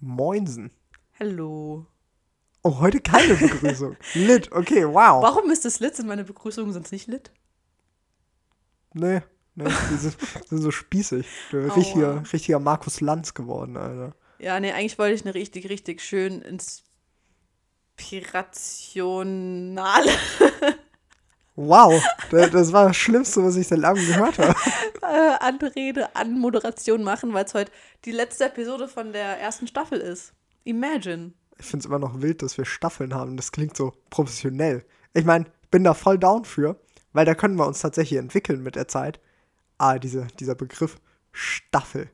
[0.00, 0.70] Moinsen.
[1.18, 1.86] Hallo.
[2.62, 3.96] Oh, heute keine Begrüßung.
[4.14, 5.22] lit, okay, wow.
[5.22, 5.96] Warum ist es lit?
[5.96, 7.30] Sind meine Begrüßungen sonst nicht lit?
[8.92, 9.22] Nee,
[9.54, 10.16] nee, die sind,
[10.48, 11.26] sind so spießig.
[11.52, 11.74] Aua.
[11.74, 14.14] richtiger, richtiger Markus Lanz geworden, Alter.
[14.38, 16.42] Ja, nee, eigentlich wollte ich eine richtig, richtig schön
[17.96, 20.10] inspirationale
[21.56, 24.54] Wow, da- das war das Schlimmste, was ich seit langem gehört habe.
[25.02, 27.70] äh, Anrede, Anmoderation machen, weil es heute
[28.04, 30.32] die letzte Episode von der ersten Staffel ist.
[30.64, 31.32] Imagine.
[31.58, 33.36] Ich finde es immer noch wild, dass wir Staffeln haben.
[33.36, 34.84] Das klingt so professionell.
[35.12, 36.80] Ich meine, bin da voll down für,
[37.12, 39.20] weil da können wir uns tatsächlich entwickeln mit der Zeit.
[39.76, 40.96] Ah, diese, dieser Begriff
[41.32, 42.08] Staffel.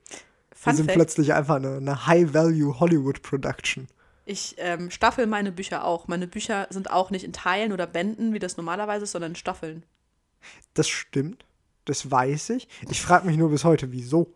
[0.50, 3.86] Wir Fun sind Fact, plötzlich einfach eine, eine High-Value Hollywood-Production.
[4.26, 6.08] Ich ähm, staffel meine Bücher auch.
[6.08, 9.36] Meine Bücher sind auch nicht in Teilen oder Bänden, wie das normalerweise ist, sondern in
[9.36, 9.84] Staffeln.
[10.74, 11.46] Das stimmt.
[11.84, 12.68] Das weiß ich.
[12.90, 14.34] Ich frage mich nur bis heute, wieso?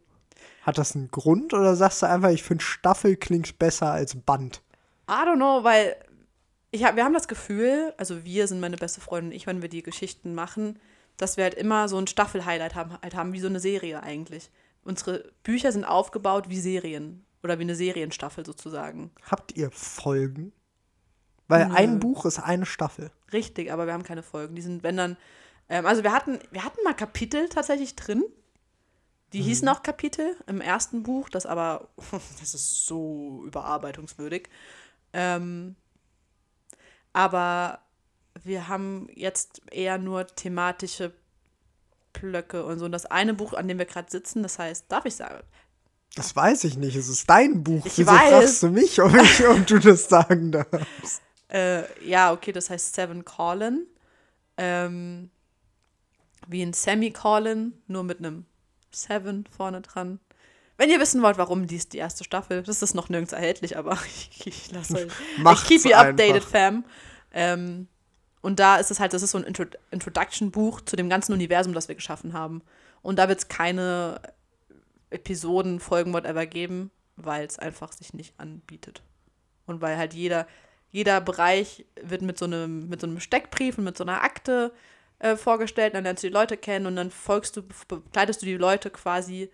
[0.63, 4.63] Hat das einen Grund oder sagst du einfach, ich finde Staffel klingt besser als Band?
[5.09, 5.97] I don't know, weil
[6.71, 9.61] ich hab, wir haben das Gefühl, also wir sind meine beste Freundin und ich, wenn
[9.61, 10.79] wir die Geschichten machen,
[11.17, 14.51] dass wir halt immer so ein Staffel-Highlight haben, halt haben, wie so eine Serie eigentlich.
[14.85, 19.11] Unsere Bücher sind aufgebaut wie Serien oder wie eine Serienstaffel sozusagen.
[19.31, 20.53] Habt ihr Folgen?
[21.49, 21.75] Weil Nö.
[21.75, 23.11] ein Buch ist eine Staffel.
[23.33, 24.55] Richtig, aber wir haben keine Folgen.
[24.55, 25.17] Die sind, wenn dann,
[25.69, 28.23] ähm, also wir hatten, wir hatten mal Kapitel tatsächlich drin.
[29.33, 31.89] Die hießen auch Kapitel im ersten Buch, das aber,
[32.41, 34.49] das ist so überarbeitungswürdig.
[35.13, 35.77] Ähm,
[37.13, 37.81] aber
[38.43, 41.13] wir haben jetzt eher nur thematische
[42.13, 42.85] Blöcke und so.
[42.85, 45.43] Und das eine Buch, an dem wir gerade sitzen, das heißt, darf ich sagen?
[46.15, 46.97] Das weiß ich nicht.
[46.97, 47.87] Es ist dein Buch.
[47.87, 48.31] Ich Wieso weiß.
[48.31, 51.23] fragst du mich, ob, ich, ob du das sagen darfst?
[51.49, 53.87] Äh, ja, okay, das heißt Seven Colin.
[54.57, 55.31] Ähm,
[56.49, 58.45] wie ein Semicolon, nur mit einem
[58.91, 60.19] Seven vorne dran.
[60.77, 63.99] Wenn ihr wissen wollt, warum dies die erste Staffel, das ist noch nirgends erhältlich, aber
[64.07, 65.13] ich, ich lasse euch.
[65.39, 66.51] I Macht's keep you updated, einfach.
[66.51, 66.85] fam.
[67.33, 67.89] Ähm,
[68.41, 71.75] und da ist es halt, das ist so ein Intro Introduction-Buch zu dem ganzen Universum,
[71.75, 72.63] das wir geschaffen haben.
[73.03, 74.21] Und da wird es keine
[75.11, 79.03] Episoden, Folgen, whatever geben, weil es einfach sich nicht anbietet.
[79.67, 80.47] Und weil halt jeder,
[80.91, 84.73] jeder Bereich wird mit so einem, mit so einem Steckbrief und mit so einer Akte
[85.19, 88.57] äh, vorgestellt, dann lernst du die Leute kennen und dann folgst du, begleitest du die
[88.57, 89.51] Leute quasi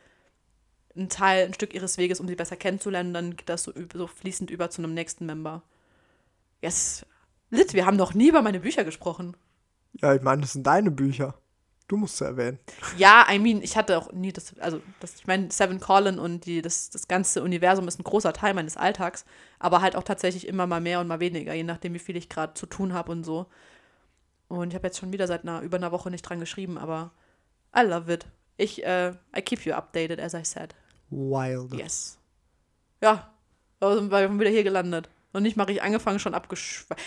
[0.97, 3.73] ein Teil, ein Stück ihres Weges, um sie besser kennenzulernen, und dann geht das so,
[3.93, 5.62] so fließend über zu einem nächsten Member.
[6.62, 7.05] Yes.
[7.50, 9.37] Lit, wir haben noch nie über meine Bücher gesprochen.
[9.93, 11.34] Ja, ich meine, das sind deine Bücher.
[11.88, 12.58] Du musst sie erwähnen.
[12.97, 16.44] Ja, I mean, ich hatte auch nie das, also das, ich meine, Seven Colin und
[16.44, 19.24] die, das, das ganze Universum ist ein großer Teil meines Alltags,
[19.60, 22.28] aber halt auch tatsächlich immer mal mehr und mal weniger, je nachdem, wie viel ich
[22.28, 23.46] gerade zu tun habe und so.
[24.48, 27.12] Und ich habe jetzt schon wieder seit einer, über einer Woche nicht dran geschrieben, aber
[27.76, 28.26] I love it.
[28.56, 30.75] Ich, äh, I keep you updated, as I said.
[31.10, 31.72] Wild.
[31.75, 32.19] Yes.
[33.00, 33.32] Ja,
[33.78, 35.08] da sind wir wieder hier gelandet.
[35.32, 37.00] Und nicht mal richtig angefangen, schon abgeschweift.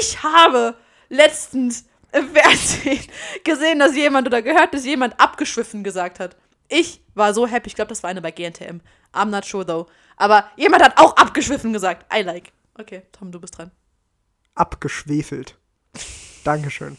[0.00, 0.74] Ich habe
[1.08, 1.84] letztens
[2.14, 3.04] im Fernsehen
[3.42, 6.36] gesehen, dass jemand oder gehört, dass jemand abgeschwiffen gesagt hat.
[6.68, 7.68] Ich war so happy.
[7.68, 8.80] Ich glaube, das war eine bei GNTM.
[9.12, 9.86] I'm not sure though.
[10.16, 12.06] Aber jemand hat auch abgeschwiffen gesagt.
[12.14, 12.52] I like.
[12.78, 13.70] Okay, Tom, du bist dran.
[14.54, 15.58] Abgeschwefelt.
[16.44, 16.96] Dankeschön.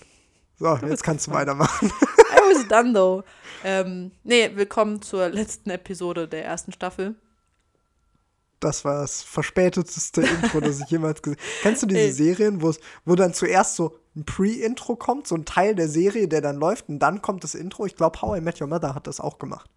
[0.58, 1.88] So, jetzt kannst du weitermachen.
[1.90, 3.24] I was done though.
[3.64, 7.16] Ähm, nee, willkommen zur letzten Episode der ersten Staffel.
[8.60, 11.62] Das war das verspätetste Intro, das ich jemals gesehen habe.
[11.62, 12.14] Kennst du diese.
[12.14, 16.56] Serien, wo dann zuerst so ein Pre-Intro kommt, so ein Teil der Serie, der dann
[16.58, 17.86] läuft und dann kommt das Intro?
[17.86, 19.70] Ich glaube, How I Met Your Mother hat das auch gemacht.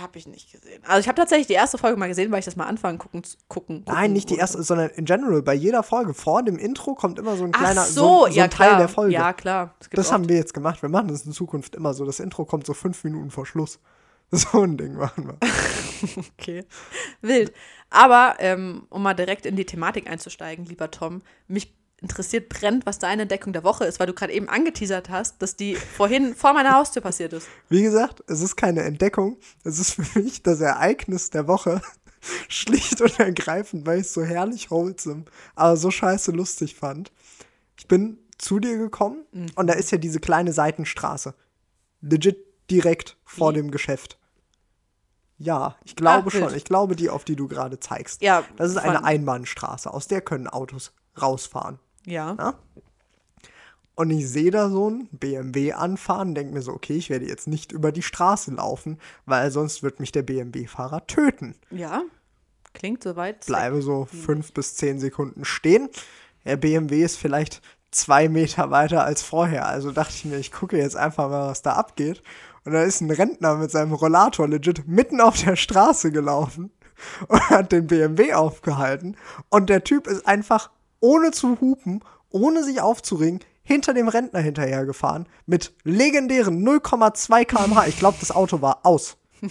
[0.00, 0.82] Habe ich nicht gesehen.
[0.86, 3.22] Also ich habe tatsächlich die erste Folge mal gesehen, weil ich das mal anfangen gucken,
[3.22, 3.84] zu- gucken.
[3.86, 6.14] Nein, nicht die erste, sondern in general, bei jeder Folge.
[6.14, 8.68] Vor dem Intro kommt immer so ein Ach kleiner, so, so, so ja ein Teil
[8.68, 8.78] klar.
[8.78, 9.12] der Folge.
[9.12, 9.74] Ja, klar.
[9.80, 10.80] Das, das haben wir jetzt gemacht.
[10.80, 12.06] Wir machen das in Zukunft immer so.
[12.06, 13.78] Das Intro kommt so fünf Minuten vor Schluss.
[14.30, 15.36] So ein Ding machen wir.
[16.38, 16.64] Okay.
[17.20, 17.52] Wild.
[17.90, 22.98] Aber ähm, um mal direkt in die Thematik einzusteigen, lieber Tom, mich interessiert brennt, was
[22.98, 26.52] deine Entdeckung der Woche ist, weil du gerade eben angeteasert hast, dass die vorhin vor
[26.52, 27.48] meiner Haustür passiert ist.
[27.68, 29.38] Wie gesagt, es ist keine Entdeckung.
[29.64, 31.80] Es ist für mich das Ereignis der Woche.
[32.48, 35.24] Schlicht und ergreifend, weil ich es so herrlich wholesome,
[35.54, 37.12] aber so scheiße lustig fand.
[37.78, 39.46] Ich bin zu dir gekommen Mhm.
[39.56, 41.34] und da ist ja diese kleine Seitenstraße.
[42.00, 42.38] Legit
[42.70, 43.60] direkt vor Die?
[43.60, 44.18] dem Geschäft.
[45.38, 46.54] Ja, ich glaube Ah, schon.
[46.54, 48.22] Ich glaube die, auf die du gerade zeigst.
[48.22, 49.92] Ja, Das ist eine Einbahnstraße.
[49.92, 51.78] Aus der können Autos rausfahren.
[52.06, 52.36] Ja.
[52.38, 52.54] Ja?
[53.96, 57.46] Und ich sehe da so ein BMW anfahren, denke mir so, okay, ich werde jetzt
[57.46, 61.54] nicht über die Straße laufen, weil sonst wird mich der BMW-Fahrer töten.
[61.70, 62.02] Ja.
[62.72, 63.46] Klingt soweit.
[63.46, 65.88] Bleibe so fünf bis zehn Sekunden stehen.
[66.44, 67.62] Der BMW ist vielleicht
[67.92, 69.68] zwei Meter weiter als vorher.
[69.68, 72.24] Also dachte ich mir, ich gucke jetzt einfach mal, was da abgeht.
[72.64, 76.72] Und da ist ein Rentner mit seinem Rollator legit mitten auf der Straße gelaufen.
[77.28, 79.16] und hat den BMW aufgehalten.
[79.50, 80.70] Und der Typ ist einfach
[81.04, 87.86] ohne zu hupen, ohne sich aufzuringen, hinter dem Rentner hinterhergefahren mit legendären 0,2 km/h.
[87.86, 89.18] Ich glaube, das Auto war aus.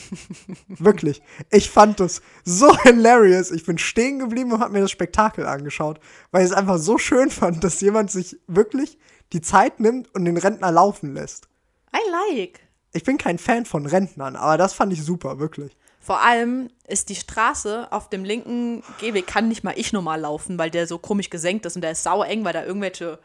[0.67, 1.21] Wirklich.
[1.51, 3.51] Ich fand das so hilarious.
[3.51, 5.99] Ich bin stehen geblieben und habe mir das Spektakel angeschaut,
[6.31, 8.97] weil ich es einfach so schön fand, dass jemand sich wirklich
[9.31, 11.47] die Zeit nimmt und den Rentner laufen lässt.
[11.95, 12.61] I like.
[12.93, 15.77] Ich bin kein Fan von Rentnern, aber das fand ich super, wirklich.
[16.03, 20.59] Vor allem ist die Straße auf dem linken Gehweg, kann nicht mal ich normal laufen,
[20.59, 23.19] weil der so komisch gesenkt ist und der ist sauer eng, weil da irgendwelche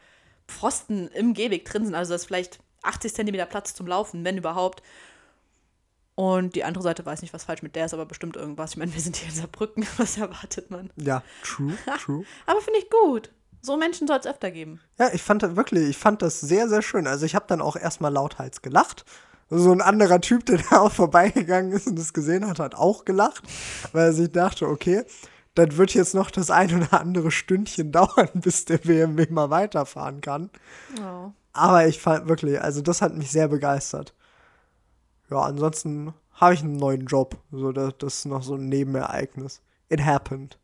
[0.47, 1.93] Pfosten im Gehweg drin sind.
[1.93, 4.81] Also das ist vielleicht 80 Zentimeter Platz zum Laufen, wenn überhaupt.
[6.15, 8.71] Und die andere Seite weiß nicht, was falsch mit der ist, aber bestimmt irgendwas.
[8.71, 10.89] Ich meine, wir sind hier in Saarbrücken, was erwartet man?
[10.95, 12.23] Ja, true, true.
[12.45, 13.29] aber finde ich gut.
[13.61, 14.79] So Menschen soll es öfter geben.
[14.97, 17.07] Ja, ich fand das wirklich, ich fand das sehr, sehr schön.
[17.07, 19.03] Also ich habe dann auch erstmal lauthals gelacht.
[19.49, 23.05] So ein anderer Typ, der da auch vorbeigegangen ist und das gesehen hat, hat auch
[23.05, 23.43] gelacht,
[23.91, 25.03] weil er sich dachte, okay,
[25.55, 30.21] das wird jetzt noch das ein oder andere Stündchen dauern, bis der BMW mal weiterfahren
[30.21, 30.49] kann.
[30.99, 31.31] Oh.
[31.53, 34.13] Aber ich fand wirklich, also das hat mich sehr begeistert.
[35.29, 37.37] Ja, ansonsten habe ich einen neuen Job.
[37.51, 39.61] So, das, das ist noch so ein Nebenereignis.
[39.89, 40.57] It happened.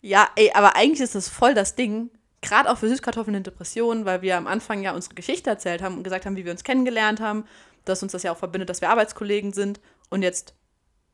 [0.00, 2.10] Ja, ey, aber eigentlich ist das voll das Ding,
[2.42, 5.96] gerade auch für Süßkartoffeln in Depressionen, weil wir am Anfang ja unsere Geschichte erzählt haben
[5.96, 7.44] und gesagt haben, wie wir uns kennengelernt haben,
[7.86, 9.80] dass uns das ja auch verbindet, dass wir Arbeitskollegen sind.
[10.10, 10.54] Und jetzt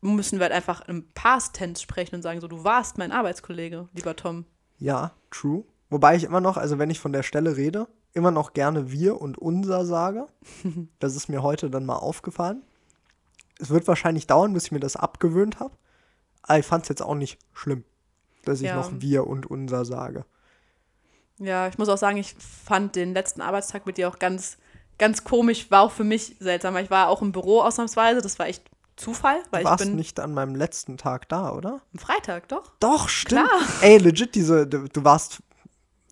[0.01, 3.89] müssen wir halt einfach im Past Tense sprechen und sagen, so, du warst mein Arbeitskollege,
[3.93, 4.45] lieber Tom.
[4.79, 5.65] Ja, true.
[5.91, 9.21] Wobei ich immer noch, also wenn ich von der Stelle rede, immer noch gerne wir
[9.21, 10.27] und unser sage.
[10.99, 12.63] Das ist mir heute dann mal aufgefallen.
[13.59, 15.77] Es wird wahrscheinlich dauern, bis ich mir das abgewöhnt habe.
[16.43, 17.85] Aber ich fand es jetzt auch nicht schlimm,
[18.45, 18.77] dass ich Ja.
[18.77, 20.25] noch wir und unser sage.
[21.39, 24.59] Ja, ich muss auch sagen, ich fand den letzten Arbeitstag mit dir auch ganz,
[25.03, 26.75] ganz komisch, war auch für mich seltsam.
[26.75, 28.63] weil Ich war auch im Büro ausnahmsweise, das war echt
[28.95, 31.81] Zufall, weil Du ich warst bin nicht an meinem letzten Tag da, oder?
[31.93, 32.71] am Freitag, doch.
[32.79, 33.49] Doch, stimmt.
[33.49, 33.61] Klar.
[33.81, 35.43] Ey, legit, diese, du, warst,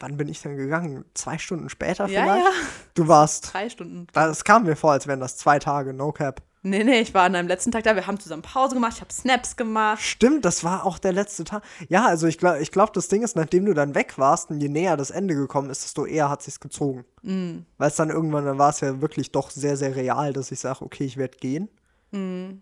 [0.00, 1.04] wann bin ich denn gegangen?
[1.14, 2.44] Zwei Stunden später Ja, vielleicht?
[2.46, 2.50] ja.
[2.94, 4.08] Du warst, Drei Stunden.
[4.12, 6.42] das kam mir vor, als wären das zwei Tage, no cap.
[6.62, 7.95] Nee, nee, ich war an deinem letzten Tag da.
[7.97, 10.03] Wir haben zusammen Pause gemacht, ich habe Snaps gemacht.
[10.03, 11.62] Stimmt, das war auch der letzte Tag.
[11.89, 14.61] Ja, also ich glaube, ich glaub, das Ding ist, nachdem du dann weg warst und
[14.61, 17.05] je näher das Ende gekommen ist, desto eher hat sich's gezogen.
[17.23, 17.61] Mm.
[17.79, 20.61] Weil es dann irgendwann, dann war es ja wirklich doch sehr, sehr real, dass ich
[20.61, 21.71] sage, okay, ich werde gehen.
[22.11, 22.61] Mm.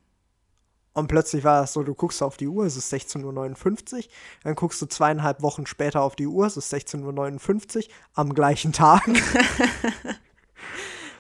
[0.93, 4.03] Und plötzlich war es so, du guckst auf die Uhr, es ist 16.59 Uhr,
[4.45, 7.83] dann guckst du zweieinhalb Wochen später auf die Uhr, es ist 16.59 Uhr,
[8.15, 9.09] am gleichen Tag.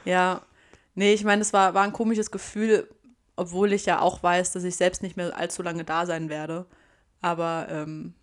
[0.09, 0.41] Ja,
[0.99, 2.89] nee, ich meine, es war, war ein komisches Gefühl,
[3.37, 6.67] obwohl ich ja auch weiß, dass ich selbst nicht mehr allzu lange da sein werde.
[7.21, 8.15] Aber ähm,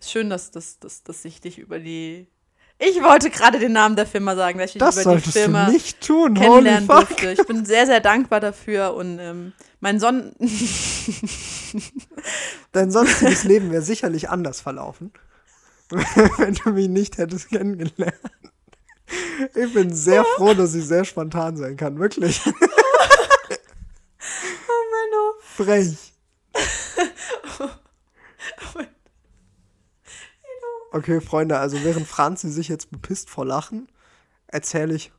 [0.00, 2.26] ist schön, dass, dass, dass, dass ich dich über die.
[2.80, 5.36] Ich wollte gerade den Namen der Firma sagen, dass ich dich Das über die solltest
[5.36, 7.32] du Firma nicht tun, kennenlernen durfte.
[7.32, 10.34] Ich bin sehr, sehr dankbar dafür und ähm, mein Sonnen.
[12.72, 15.12] Dein sonstiges Leben wäre sicherlich anders verlaufen,
[15.90, 18.14] wenn du mich nicht hättest kennengelernt.
[19.54, 22.40] Ich bin sehr froh, dass ich sehr spontan sein kann, wirklich.
[22.46, 22.50] oh
[24.92, 25.34] Menno.
[25.40, 26.12] Frech.
[30.90, 33.88] Okay, Freunde, also während Franzi sich jetzt bepisst vor Lachen,
[34.46, 35.12] erzähle ich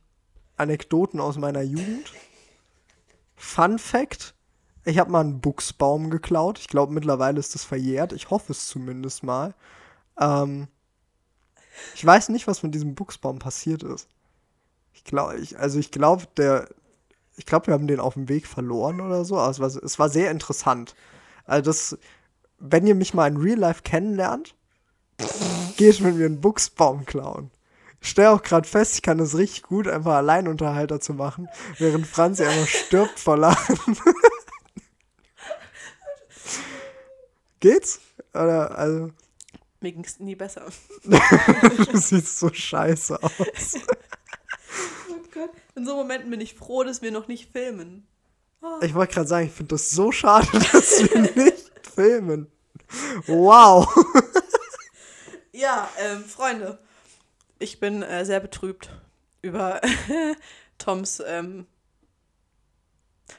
[0.56, 2.12] Anekdoten aus meiner Jugend.
[3.36, 4.34] Fun Fact:
[4.84, 6.58] Ich habe mal einen Buchsbaum geklaut.
[6.58, 8.12] Ich glaube, mittlerweile ist das verjährt.
[8.12, 9.54] Ich hoffe es zumindest mal.
[10.18, 10.66] Ähm,
[11.94, 14.08] ich weiß nicht, was mit diesem Buchsbaum passiert ist.
[14.92, 16.68] Ich glaube, ich, also ich glaube, der,
[17.36, 19.38] ich glaube, wir haben den auf dem Weg verloren oder so.
[19.38, 20.94] Aber es war, es war sehr interessant.
[21.44, 21.98] Also das,
[22.58, 24.54] wenn ihr mich mal in Real Life kennenlernt,
[25.76, 27.50] geht mit mir einen Buchsbaum klauen.
[28.02, 32.06] Ich stelle auch gerade fest, ich kann das richtig gut, einfach Alleinunterhalter zu machen, während
[32.06, 33.76] Franzi einfach stirbt vor Lachen.
[37.60, 38.00] Geht's?
[38.32, 39.10] Oder, also,
[39.80, 40.66] Mir ging es nie besser.
[41.04, 43.76] du siehst so scheiße aus.
[45.08, 45.50] Oh Gott.
[45.74, 48.06] In so Momenten bin ich froh, dass wir noch nicht filmen.
[48.82, 52.50] Ich wollte gerade sagen, ich finde das so schade, dass wir nicht filmen.
[53.26, 53.88] Wow.
[55.52, 56.78] Ja, ähm, Freunde,
[57.58, 58.88] ich bin äh, sehr betrübt
[59.42, 59.80] über
[60.78, 61.22] Toms.
[61.26, 61.66] Ähm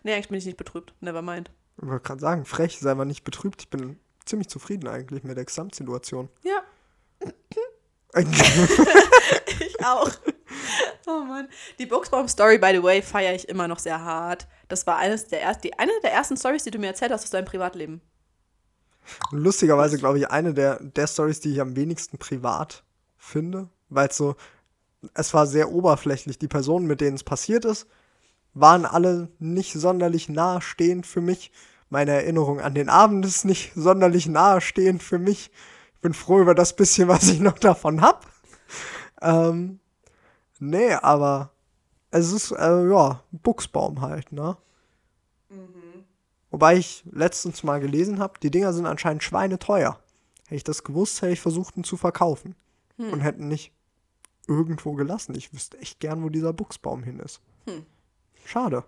[0.03, 0.93] nee, eigentlich bin ich nicht betrübt.
[0.99, 1.49] Never mind.
[1.81, 3.61] Ich wollte gerade sagen, frech, sei mal nicht betrübt.
[3.61, 6.29] Ich bin ziemlich zufrieden eigentlich mit der Gesamtsituation.
[6.43, 6.63] Ja,
[9.59, 10.11] ich auch.
[11.07, 11.47] Oh Mann.
[11.79, 14.47] Die Buchsbaum-Story, by the way, feiere ich immer noch sehr hart.
[14.67, 17.23] Das war eines der erst, die, eine der ersten Stories, die du mir erzählt hast
[17.23, 18.01] aus deinem Privatleben.
[19.31, 22.83] Und lustigerweise, glaube ich, eine der, der Stories, die ich am wenigsten privat
[23.17, 24.35] finde, weil es so,
[25.13, 26.37] es war sehr oberflächlich.
[26.37, 27.87] Die Personen, mit denen es passiert ist,
[28.53, 31.51] waren alle nicht sonderlich nahestehend für mich.
[31.91, 35.51] Meine Erinnerung an den Abend ist nicht sonderlich nahestehend für mich.
[35.93, 38.25] Ich bin froh über das bisschen, was ich noch davon hab.
[39.21, 39.79] Ähm,
[40.59, 41.51] nee, aber
[42.09, 44.57] es ist, äh, ja, Buchsbaum halt, ne?
[46.49, 49.99] Wobei ich letztens mal gelesen habe, die Dinger sind anscheinend schweineteuer.
[50.45, 52.55] Hätte ich das gewusst, hätte ich versucht, ihn zu verkaufen.
[53.11, 53.73] Und hätten nicht
[54.47, 55.35] irgendwo gelassen.
[55.35, 57.41] Ich wüsste echt gern, wo dieser Buchsbaum hin ist.
[58.45, 58.83] Schade.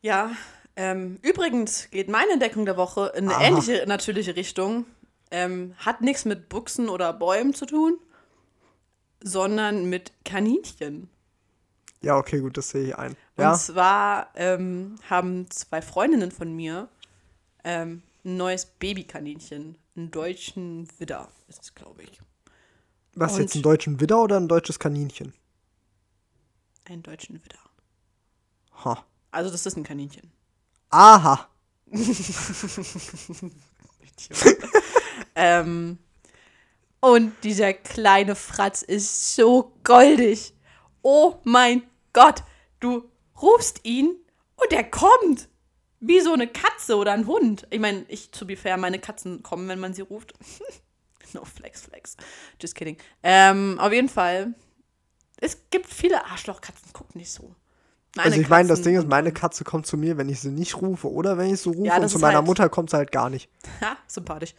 [0.00, 0.30] Ja,
[0.78, 3.42] ähm, übrigens geht meine Entdeckung der Woche in eine Aha.
[3.44, 4.86] ähnliche natürliche Richtung.
[5.30, 7.98] Ähm, hat nichts mit Buchsen oder Bäumen zu tun,
[9.22, 11.10] sondern mit Kaninchen.
[12.00, 13.10] Ja, okay, gut, das sehe ich ein.
[13.36, 16.88] Und Ja, zwar ähm, haben zwei Freundinnen von mir
[17.64, 22.20] ähm, ein neues Babykaninchen, einen deutschen Widder, ist es, glaube ich.
[23.14, 25.34] was und- jetzt, einen deutschen Widder oder ein deutsches Kaninchen?
[26.84, 27.58] Einen deutschen Widder.
[28.84, 29.04] Ha.
[29.32, 30.30] Also das ist ein Kaninchen.
[30.90, 31.48] Aha.
[35.34, 35.98] ähm,
[37.00, 40.54] und dieser kleine Fratz ist so goldig.
[41.02, 42.42] Oh mein Gott,
[42.80, 43.08] du
[43.40, 44.16] rufst ihn
[44.56, 45.48] und er kommt.
[46.00, 47.66] Wie so eine Katze oder ein Hund.
[47.70, 50.32] Ich meine, ich, to be fair, meine Katzen kommen, wenn man sie ruft.
[51.32, 52.16] no flex, flex.
[52.60, 52.96] Just kidding.
[53.22, 54.54] Ähm, auf jeden Fall.
[55.40, 57.54] Es gibt viele Arschlochkatzen, guck nicht so.
[58.16, 60.50] Meine also ich meine, das Ding ist, meine Katze kommt zu mir, wenn ich sie
[60.50, 61.10] nicht rufe.
[61.10, 63.30] Oder wenn ich sie rufe Ja, und zu meiner halt- Mutter kommt sie halt gar
[63.30, 63.48] nicht.
[63.80, 64.54] Ha, sympathisch.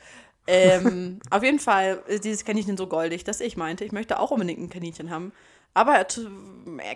[0.47, 4.31] Ähm, auf jeden Fall ist dieses Kaninchen so goldig, dass ich meinte, ich möchte auch
[4.31, 5.31] unbedingt ein Kaninchen haben.
[5.73, 6.05] Aber äh,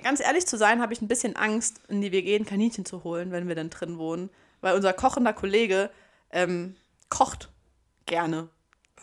[0.04, 3.04] ganz ehrlich zu sein, habe ich ein bisschen Angst, in die WG ein Kaninchen zu
[3.04, 4.30] holen, wenn wir dann drin wohnen.
[4.62, 5.90] Weil unser kochender Kollege
[6.32, 6.76] ähm,
[7.10, 7.50] kocht
[8.06, 8.50] gerne.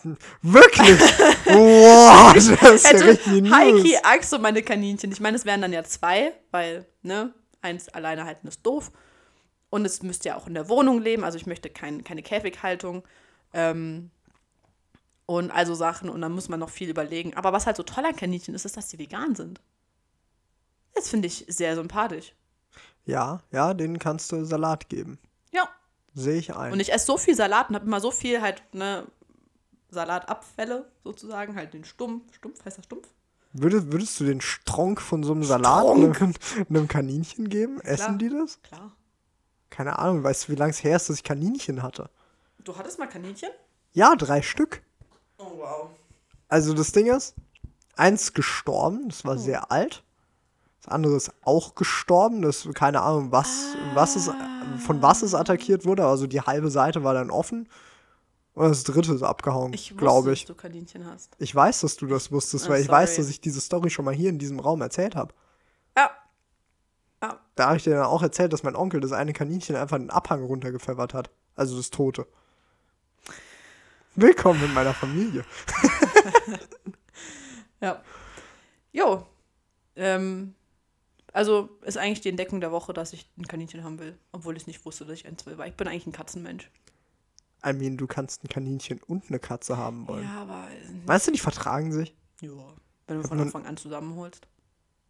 [0.42, 0.98] Wirklich?
[1.44, 3.96] Boah, das ist ja richtig Heiki.
[4.02, 5.12] Angst um meine Kaninchen.
[5.12, 8.92] Ich meine, es wären dann ja zwei, weil, ne, eins alleine halten ist doof.
[9.70, 13.04] Und es müsste ja auch in der Wohnung leben, also ich möchte kein, keine Käfighaltung.
[13.52, 14.10] Ähm,
[15.26, 17.34] und also Sachen, und dann muss man noch viel überlegen.
[17.34, 19.60] Aber was halt so toll an Kaninchen ist, ist, dass sie vegan sind.
[20.94, 22.34] Das finde ich sehr sympathisch.
[23.04, 25.18] Ja, ja, denen kannst du Salat geben.
[25.52, 25.68] Ja.
[26.14, 26.72] Sehe ich ein.
[26.72, 29.06] Und ich esse so viel Salat und habe immer so viel halt, ne,
[29.90, 32.34] Salatabfälle sozusagen, halt den Stumpf.
[32.34, 33.08] Stumpf, heißt das Stumpf?
[33.52, 36.14] Würdest, würdest du den Stronk von so einem Salat einem,
[36.68, 37.80] einem Kaninchen geben?
[37.80, 38.60] Essen die das?
[38.62, 38.92] Klar.
[39.70, 42.10] Keine Ahnung, weißt du, wie lange es her ist, dass ich Kaninchen hatte?
[42.62, 43.50] Du hattest mal Kaninchen?
[43.92, 44.82] Ja, drei Stück.
[45.38, 45.90] Oh, wow.
[46.48, 47.34] Also das Ding ist,
[47.96, 49.28] eins gestorben, das Oh.
[49.28, 50.04] war sehr alt.
[50.82, 54.30] Das andere ist auch gestorben, das keine Ahnung, was, was es,
[54.78, 56.06] von was es attackiert wurde.
[56.06, 57.68] Also die halbe Seite war dann offen.
[58.60, 60.40] Und das dritte ist abgehauen, Ich wusste, glaube ich.
[60.44, 61.34] dass du Kaninchen hast.
[61.38, 63.22] Ich weiß, dass du das wusstest, Ah, weil ich weiß, sorry.
[63.22, 65.32] dass ich diese Story schon mal hier in diesem Raum erzählt habe.
[65.96, 66.10] Ja.
[67.56, 70.10] Da habe ich dir dann auch erzählt, dass mein Onkel das eine Kaninchen einfach den
[70.10, 71.30] Abhang runtergepfeffert hat.
[71.56, 72.26] Also das Tote.
[74.14, 75.44] Willkommen in meiner Familie.
[77.82, 78.02] Ja.
[78.92, 79.26] Jo.
[79.96, 80.54] Ähm,
[81.32, 84.66] also ist eigentlich die Entdeckung der Woche, dass ich ein Kaninchen haben will, obwohl ich
[84.66, 86.70] nicht wusste, dass ich eins will, weil ich bin eigentlich ein Katzenmensch.
[87.66, 90.24] I mean, du kannst ein Kaninchen und eine Katze haben wollen.
[90.24, 90.68] Ja, aber
[91.06, 92.14] Meinst du, die vertragen sich?
[92.40, 92.50] ja,
[93.06, 94.46] wenn du von Anfang an zusammenholst.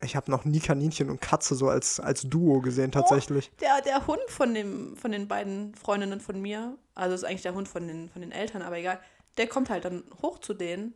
[0.02, 3.52] Ich habe noch nie Kaninchen und Katze so als, als Duo gesehen, tatsächlich.
[3.60, 7.54] Der, der Hund von, dem, von den beiden Freundinnen von mir, also ist eigentlich der
[7.54, 8.98] Hund von den, von den Eltern, aber egal,
[9.36, 10.94] der kommt halt dann hoch zu denen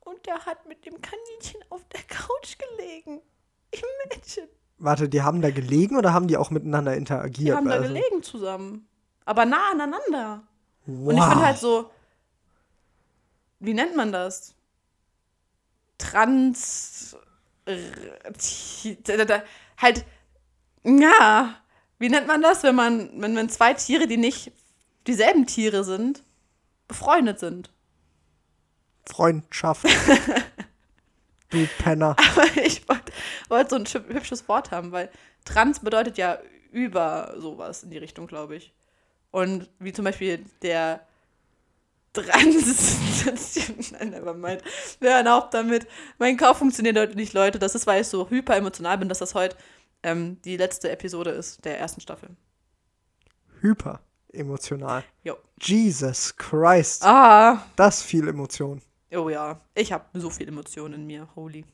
[0.00, 3.20] und der hat mit dem Kaninchen auf der Couch gelegen.
[3.72, 4.48] Imagine.
[4.78, 7.56] Warte, die haben da gelegen oder haben die auch miteinander Die interagiert?
[7.56, 8.87] haben da Also- gelegen zusammen.
[9.28, 10.42] Aber nah aneinander.
[10.86, 11.08] Wow.
[11.08, 11.90] Und ich finde halt so,
[13.60, 14.54] wie nennt man das?
[15.98, 17.14] Trans.
[17.66, 19.42] da-
[19.76, 20.06] Halt,
[20.84, 21.54] ja.
[21.98, 24.50] Wie nennt man das, wenn man, wenn, wenn zwei Tiere, die nicht
[25.06, 26.22] dieselben Tiere sind,
[26.86, 27.70] befreundet sind?
[29.06, 29.84] Freundschaft.
[31.50, 32.16] du Penner.
[32.30, 33.12] Aber ich wollte
[33.48, 35.10] wollt so ein hübsches Wort haben, weil
[35.44, 36.38] trans bedeutet ja
[36.70, 38.72] über sowas in die Richtung, glaube ich.
[39.30, 41.06] Und wie zum Beispiel der
[42.12, 43.92] Trans.
[43.92, 44.62] Nein, never mind.
[45.00, 45.86] Wir hören auf damit.
[46.18, 47.58] Mein Kauf funktioniert heute nicht, Leute.
[47.58, 49.56] Das ist, weil ich so hyper emotional bin, dass das heute
[50.02, 52.30] ähm, die letzte Episode ist der ersten Staffel.
[53.60, 54.00] Hyper
[54.32, 55.04] emotional.
[55.24, 55.36] Jo.
[55.60, 57.04] Jesus Christ.
[57.04, 57.66] Ah.
[57.76, 58.80] Das viel Emotion.
[59.12, 59.60] Oh ja.
[59.74, 61.28] Ich habe so viel Emotionen in mir.
[61.34, 61.64] Holy.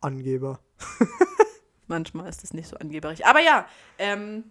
[0.00, 0.60] Angeber.
[1.86, 3.24] Manchmal ist es nicht so angeberisch.
[3.24, 3.66] Aber ja,
[3.98, 4.44] ähm,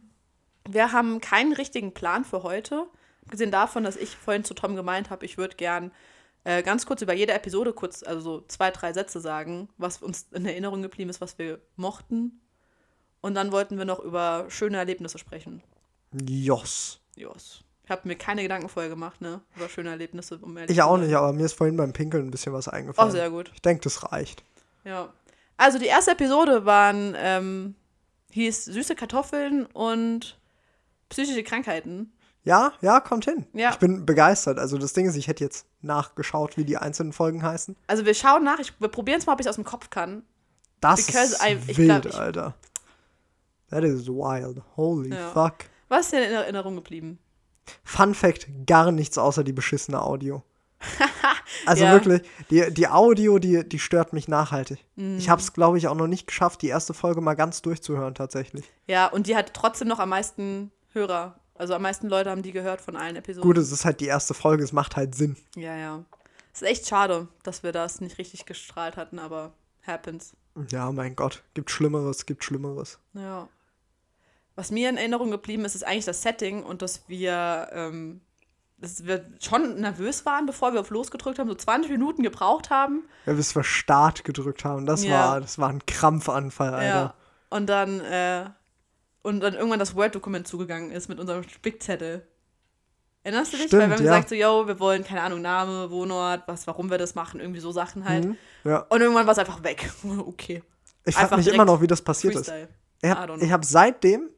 [0.69, 2.87] wir haben keinen richtigen Plan für heute.
[3.25, 5.91] Abgesehen davon, dass ich vorhin zu Tom gemeint habe, ich würde gern
[6.43, 10.27] äh, ganz kurz über jede Episode kurz, also so zwei, drei Sätze sagen, was uns
[10.31, 12.41] in Erinnerung geblieben ist, was wir mochten.
[13.21, 15.61] Und dann wollten wir noch über schöne Erlebnisse sprechen.
[16.27, 16.99] Jos.
[17.15, 17.63] Jos.
[17.83, 19.41] Ich habe mir keine Gedanken vorher gemacht, ne?
[19.55, 20.37] Über schöne Erlebnisse.
[20.39, 22.71] Um ehrlich Ich auch nicht, aber mir ist vorhin beim Pinkeln ein bisschen was Oh,
[22.71, 23.11] eingefallen.
[23.11, 23.51] sehr gut.
[23.53, 24.43] ich denke, das reicht.
[24.83, 25.13] Ja.
[25.57, 27.75] Also die erste Episode waren, ähm,
[28.31, 30.39] hieß Süße Kartoffeln und
[31.11, 32.11] psychische Krankheiten.
[32.43, 33.45] Ja, ja, kommt hin.
[33.53, 33.69] Ja.
[33.69, 34.57] Ich bin begeistert.
[34.57, 37.75] Also das Ding ist, ich hätte jetzt nachgeschaut, wie die einzelnen Folgen heißen.
[37.85, 39.91] Also wir schauen nach, ich, wir probieren es mal, ob ich es aus dem Kopf
[39.91, 40.23] kann.
[40.79, 42.55] Das Because ist I- ich wild, glaub, ich- Alter.
[43.69, 44.61] That is wild.
[44.75, 45.29] Holy Ja.
[45.29, 45.53] fuck.
[45.87, 47.19] Was ist dir in Erinnerung geblieben?
[47.83, 50.43] Fun Fact, gar nichts außer die beschissene Audio.
[51.67, 51.91] also Ja.
[51.93, 54.83] wirklich, die, die Audio, die, die stört mich nachhaltig.
[54.95, 55.17] Mhm.
[55.19, 58.15] Ich habe es, glaube ich, auch noch nicht geschafft, die erste Folge mal ganz durchzuhören
[58.15, 58.65] tatsächlich.
[58.87, 61.35] Ja, und die hat trotzdem noch am meisten Hörer.
[61.55, 63.47] Also am meisten Leute haben die gehört von allen Episoden.
[63.47, 65.35] Gut, es ist halt die erste Folge, es macht halt Sinn.
[65.55, 66.03] Ja, ja.
[66.53, 69.53] Es ist echt schade, dass wir das nicht richtig gestrahlt hatten, aber
[69.85, 70.33] happens.
[70.69, 72.99] Ja, mein Gott, gibt Schlimmeres, gibt Schlimmeres.
[73.13, 73.47] Ja.
[74.55, 78.21] Was mir in Erinnerung geblieben ist, ist eigentlich das Setting und dass wir, ähm,
[78.77, 83.03] dass wir schon nervös waren, bevor wir auf losgedrückt haben, so 20 Minuten gebraucht haben.
[83.25, 85.11] Ja, bis wir Start gedrückt haben, das, Ja.
[85.29, 86.85] war, das war ein Krampfanfall, Alter.
[86.85, 87.13] Ja.
[87.49, 88.49] Und dann, äh,
[89.23, 92.27] und dann irgendwann das Word-Dokument zugegangen ist mit unserem Spickzettel.
[93.23, 93.67] Erinnerst du dich?
[93.67, 94.11] Stimmt, Weil wir haben ja.
[94.13, 97.59] gesagt, so, yo, wir wollen, keine Ahnung, Name, Wohnort, was, warum wir das machen, irgendwie
[97.59, 98.25] so Sachen halt.
[98.25, 98.79] Mhm, ja.
[98.89, 99.91] Und irgendwann war es einfach weg.
[100.25, 100.63] okay.
[101.05, 102.47] Ich frage mich immer noch, wie das passiert ist.
[102.47, 102.67] Freestyle.
[103.01, 104.29] Ich I don't habe hab seitdem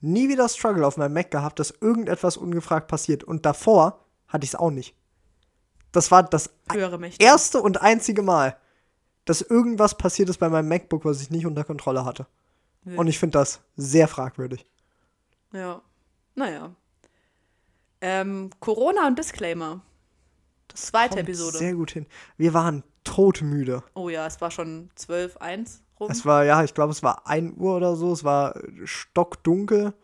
[0.00, 3.24] nie wieder Struggle auf meinem Mac gehabt, dass irgendetwas ungefragt passiert.
[3.24, 4.94] Und davor hatte ich es auch nicht.
[5.92, 6.50] Das war das
[7.18, 8.56] erste und einzige Mal,
[9.24, 12.26] dass irgendwas passiert ist bei meinem MacBook, was ich nicht unter Kontrolle hatte.
[12.84, 14.66] Und ich finde das sehr fragwürdig.
[15.52, 15.82] Ja.
[16.34, 16.74] Naja.
[18.00, 19.82] Ähm, Corona und Disclaimer.
[20.68, 21.58] Das Zweite kommt Episode.
[21.58, 22.06] Sehr gut hin.
[22.36, 23.84] Wir waren todmüde.
[23.94, 26.10] Oh ja, es war schon 12, 1 rum.
[26.10, 28.12] Es war, ja, ich glaube, es war 1 Uhr oder so.
[28.12, 29.94] Es war stockdunkel.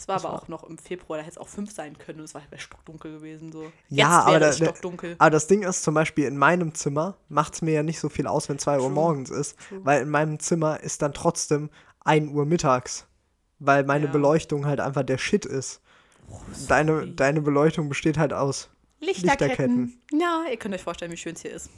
[0.00, 1.98] Es war das aber war- auch noch im Februar, da hätte es auch 5 sein
[1.98, 3.52] können und es war halt stockdunkel gewesen.
[3.52, 3.64] So.
[3.64, 5.14] Ja, Jetzt aber wäre da- stockdunkel.
[5.18, 8.08] Aber das Ding ist zum Beispiel in meinem Zimmer macht es mir ja nicht so
[8.08, 9.80] viel aus, wenn 2 Uhr morgens ist, True.
[9.84, 11.68] weil in meinem Zimmer ist dann trotzdem
[12.04, 13.06] 1 Uhr mittags,
[13.58, 14.10] weil meine Ja.
[14.12, 15.82] Beleuchtung halt einfach der Shit ist.
[16.68, 17.14] Deine, sorry.
[17.16, 18.70] deine Beleuchtung besteht halt aus.
[19.00, 20.00] Lichterketten.
[20.12, 21.68] Ja, ihr könnt euch vorstellen, wie schön es hier ist.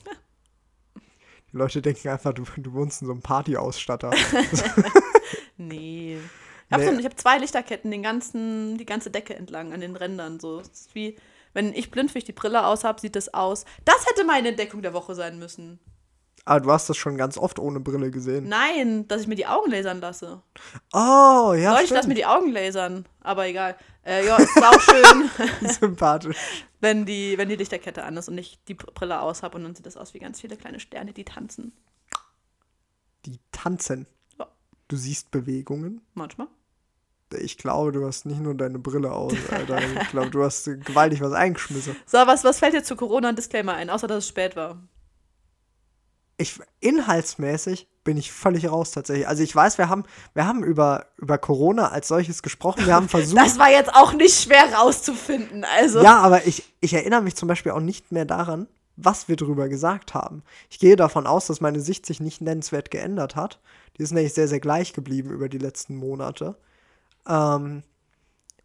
[1.52, 4.10] Die Leute denken einfach, du, du wohnst in so einem Partyausstatter.
[5.56, 6.18] Nee.
[6.72, 6.92] Ich habe Nee.
[6.94, 10.40] so, ich hab zwei Lichterketten den ganzen, die ganze Decke entlang an den Rändern.
[10.40, 10.60] So.
[10.60, 11.16] Ist wie,
[11.52, 13.64] wenn ich blindfisch die Brille aus habe, sieht das aus.
[13.84, 15.78] Das hätte meine Entdeckung der Woche sein müssen.
[16.44, 18.48] Aber du hast das schon ganz oft ohne Brille gesehen.
[18.48, 20.42] Nein, dass ich mir die Augen lasern lasse.
[20.92, 23.06] Oh, ja, Leute, ich lasse mir die Augen lasern.
[23.20, 23.76] Aber egal.
[24.04, 25.30] Äh, ja, es ist auch schön,
[25.68, 26.36] Sympathisch.
[26.80, 29.76] wenn die, wenn die Lichterkette an ist und ich die Brille aus habe und dann
[29.76, 31.72] sieht das aus wie ganz viele kleine Sterne, die tanzen.
[33.24, 34.06] Die tanzen.
[34.36, 34.48] Ja.
[34.88, 36.00] Du siehst Bewegungen.
[36.14, 36.48] Manchmal.
[37.40, 39.78] Ich glaube, du hast nicht nur deine Brille aus, Alter.
[40.02, 41.96] Ich glaube, du hast gewaltig was eingeschmissen.
[42.06, 44.78] So, was, was fällt dir zu Corona und Disclaimer ein, außer dass es spät war?
[46.38, 49.28] Ich, inhaltsmäßig bin ich völlig raus tatsächlich.
[49.28, 52.86] Also ich weiß, wir haben, wir haben über, über Corona als solches gesprochen.
[52.86, 53.40] Wir haben versucht.
[53.40, 55.64] Das war jetzt auch nicht schwer rauszufinden.
[55.64, 56.02] Also.
[56.02, 58.66] ja, aber ich, ich erinnere mich zum Beispiel auch nicht mehr daran,
[58.96, 60.42] was wir drüber gesagt haben.
[60.68, 63.60] Ich gehe davon aus, dass meine Sicht sich nicht nennenswert geändert hat.
[63.96, 66.56] Die ist nämlich sehr, sehr gleich geblieben über die letzten Monate.
[67.28, 67.82] Ähm,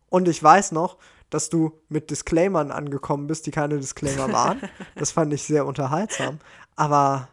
[0.09, 0.97] und ich weiß noch,
[1.29, 4.61] dass du mit Disclaimern angekommen bist, die keine Disclaimer waren.
[4.95, 6.39] das fand ich sehr unterhaltsam.
[6.75, 7.27] Aber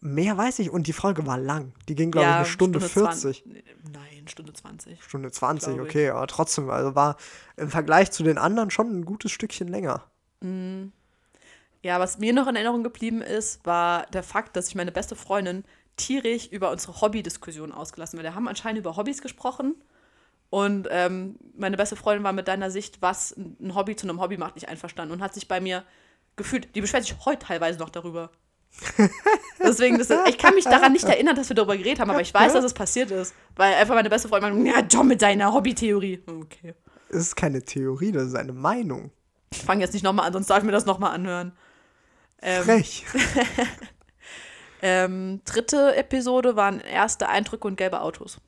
[0.00, 0.70] mehr weiß ich.
[0.70, 1.72] Und die Folge war lang.
[1.88, 3.42] Die ging, glaube ich, eine Stunde, 40.
[3.42, 3.44] 20.
[3.92, 5.02] Nein, Stunde 20.
[5.02, 5.90] Stunde 20, Glaub ich.
[5.90, 7.16] okay, aber trotzdem, also war
[7.56, 10.04] im Vergleich zu den anderen schon ein gutes Stückchen länger.
[11.82, 15.16] Ja, was mir noch in Erinnerung geblieben ist, war der Fakt, dass ich meine beste
[15.16, 15.64] Freundin
[15.96, 18.28] tierisch über unsere Hobbydiskussion ausgelassen habe.
[18.28, 19.74] Wir haben anscheinend über Hobbys gesprochen.
[20.50, 24.36] Und ähm, meine beste Freundin war mit deiner Sicht, was ein Hobby zu einem Hobby
[24.36, 25.84] macht, nicht einverstanden und hat sich bei mir
[26.36, 28.30] gefühlt, die beschwert sich heute teilweise noch darüber.
[29.58, 32.32] Deswegen, das ich kann mich daran nicht erinnern, dass wir darüber geredet haben, aber ich
[32.32, 33.34] weiß, dass es passiert ist.
[33.56, 36.22] Weil einfach meine beste Freundin meinte, ja, John mit deiner Hobbytheorie.
[36.26, 36.74] Okay.
[37.08, 39.10] Es ist keine Theorie, das ist eine Meinung.
[39.52, 41.52] Ich fange jetzt nicht nochmal an, sonst darf ich mir das nochmal anhören.
[42.42, 43.04] Ähm, Frech.
[44.82, 48.38] Ähm, dritte Episode waren erste Eindrücke und gelbe Autos.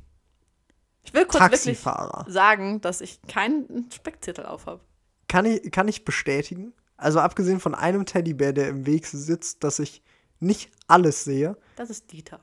[1.05, 2.25] Ich will kurz wirklich Taxifahrer.
[2.29, 4.81] sagen, dass ich keinen Speckzettel auf habe.
[5.29, 6.73] Kann ich, kann ich bestätigen?
[6.97, 10.03] Also abgesehen von einem Teddybär, der im Weg sitzt, dass ich
[10.39, 11.57] nicht alles sehe.
[11.77, 12.41] Das ist Dieter.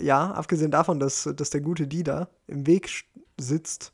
[0.00, 2.88] Ja, abgesehen davon, dass, dass der gute Dieter im Weg
[3.38, 3.92] sitzt,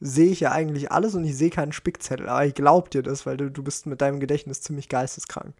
[0.00, 2.28] sehe ich ja eigentlich alles und ich sehe keinen Spickzettel.
[2.28, 5.54] Aber ich glaub dir das, weil du, du bist mit deinem Gedächtnis ziemlich geisteskrank.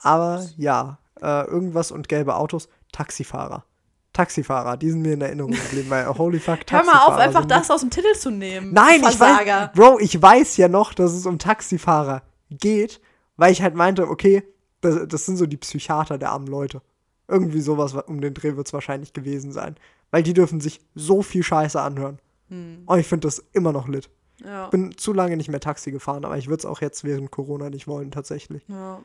[0.00, 3.64] Aber ja, äh, irgendwas und gelbe Autos, Taxifahrer.
[4.12, 7.08] Taxifahrer, die sind mir in Erinnerung geblieben, weil holy fuck, Hör Taxifahrer.
[7.08, 8.72] mal auf, einfach das aus dem Titel zu nehmen.
[8.72, 13.00] Nein, ich weiß, Bro, ich weiß ja noch, dass es um Taxifahrer geht,
[13.36, 14.42] weil ich halt meinte, okay,
[14.82, 16.82] das, das sind so die Psychiater der armen Leute.
[17.28, 19.76] Irgendwie sowas um den Dreh wird es wahrscheinlich gewesen sein.
[20.10, 22.18] Weil die dürfen sich so viel Scheiße anhören.
[22.50, 24.10] Und ich finde das immer noch lit.
[24.44, 24.66] Ja.
[24.66, 27.70] Bin zu lange nicht mehr Taxi gefahren, aber ich würde es auch jetzt während Corona
[27.70, 28.62] nicht wollen, tatsächlich.
[28.68, 29.00] ja.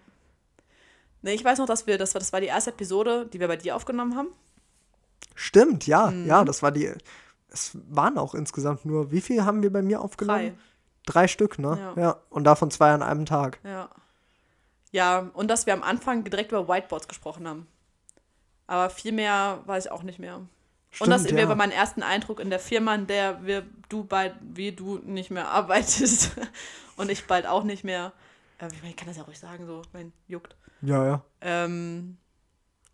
[1.23, 3.47] Nee, ich weiß noch, dass wir, das war, das war die erste Episode, die wir
[3.47, 4.27] bei dir aufgenommen haben.
[5.39, 6.25] Stimmt, ja, Mhm.
[6.25, 6.91] ja, das war die.
[7.49, 10.55] Es waren auch insgesamt nur, wie viel haben wir bei mir aufgenommen?
[10.55, 10.57] Drei.
[11.05, 11.77] Drei Stück, ne?
[11.95, 12.01] Ja.
[12.01, 12.17] ja.
[12.29, 13.59] Und davon zwei an einem Tag.
[13.63, 13.89] Ja.
[14.91, 17.67] Ja, und dass wir am Anfang direkt über Whiteboards gesprochen haben.
[18.65, 20.37] Aber viel mehr weiß ich auch nicht mehr.
[20.99, 21.45] und dass Stimmt, wir ja.
[21.45, 25.29] über meinen ersten Eindruck in der Firma, in der wir, du bald, wie du nicht
[25.29, 26.31] mehr arbeitest
[26.97, 28.11] und ich bald auch nicht mehr.
[28.59, 30.55] Äh, ich kann das ja ruhig sagen, so, mein juckt.
[30.81, 31.21] Ja, ja.
[31.41, 32.17] Ähm,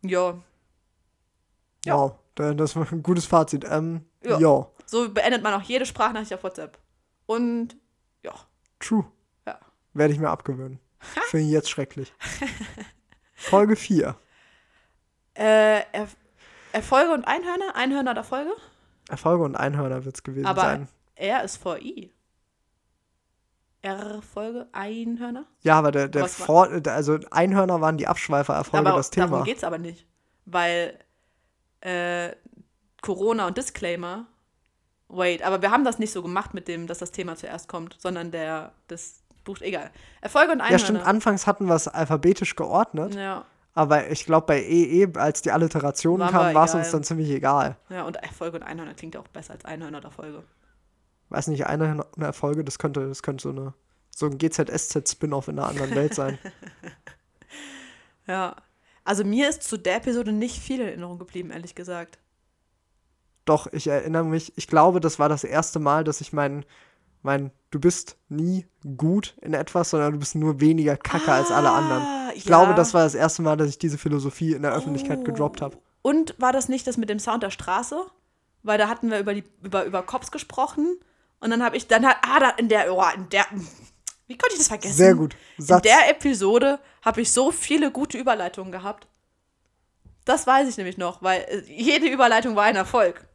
[0.01, 0.35] ja,
[1.85, 1.95] Ja.
[1.97, 3.65] Wow, das war ein gutes Fazit.
[3.69, 4.39] Ähm, Ja.
[4.39, 4.67] ja.
[4.85, 6.77] so beendet man auch jede Sprachnachricht auf WhatsApp.
[7.25, 7.75] Und
[8.23, 8.33] ja,
[8.79, 9.05] True.
[9.45, 9.59] Ja.
[9.93, 10.79] Werde ich mir abgewöhnen.
[11.29, 12.13] Finde ich jetzt schrecklich.
[13.35, 14.15] Folge 4.
[15.35, 16.07] äh, er
[16.71, 17.75] Erfolge und Einhörner?
[17.75, 18.51] Einhörner oder Folge?
[19.09, 20.87] Erfolge und Einhörner wird es gewesen Aber sein.
[21.15, 22.11] R ist vor I.
[23.83, 25.45] R-Folge, Einhörner?
[25.61, 29.43] Ja, aber der, der Vor also Einhörner waren die Abschweifer-Erfolge das darum Thema.
[29.43, 30.07] geht es aber nicht.
[30.45, 30.97] Weil
[31.83, 32.31] äh,
[33.01, 34.25] Corona und Disclaimer.
[35.09, 37.95] Wait, aber wir haben das nicht so gemacht mit dem, dass das Thema zuerst kommt,
[37.99, 39.91] sondern der, das Buch, egal.
[40.21, 40.83] Erfolge und Ja, Einhörner.
[40.85, 41.05] stimmt.
[41.05, 46.21] Anfangs hatten wir es alphabetisch geordnet, Ja, aber ich glaube, bei EE, als die Alliterationen
[46.21, 47.75] War kamen, aber war es uns dann ziemlich egal.
[47.89, 50.43] ja, und Erfolge und Einhörner klingt ja auch besser als Einhörner oder Folge.
[51.29, 53.73] Weiß nicht, eine, eine Erfolge, das könnte, das könnte so eine
[54.15, 56.37] so ein GZSZ-Spin-off in einer anderen Welt sein.
[58.27, 58.55] Ja.
[59.03, 62.19] Also mir ist zu der Episode nicht viel in Erinnerung geblieben, ehrlich gesagt.
[63.45, 66.65] Doch, ich erinnere mich, ich glaube, das war das erste Mal, dass ich mein,
[67.21, 68.65] mein, du bist nie
[68.97, 72.03] gut in etwas, sondern du bist nur weniger kacke als alle anderen.
[72.35, 72.47] Ich ja.
[72.47, 75.23] glaube, das war das erste Mal, dass ich diese Philosophie in der Öffentlichkeit Oh.
[75.23, 75.77] gedroppt habe.
[76.01, 78.05] Und war das nicht das mit dem Sound der Straße?
[78.63, 80.97] Weil da hatten wir über die über, über Cops gesprochen
[81.41, 83.45] und dann habe ich dann hat ah da in der oh, in der
[84.27, 84.95] wie konnte ich das vergessen?
[84.95, 85.35] Sehr gut.
[85.57, 85.81] In Satz.
[85.83, 89.07] der Episode habe ich so viele gute Überleitungen gehabt.
[90.25, 93.27] Das weiß ich nämlich noch, weil äh, jede Überleitung war ein Erfolg.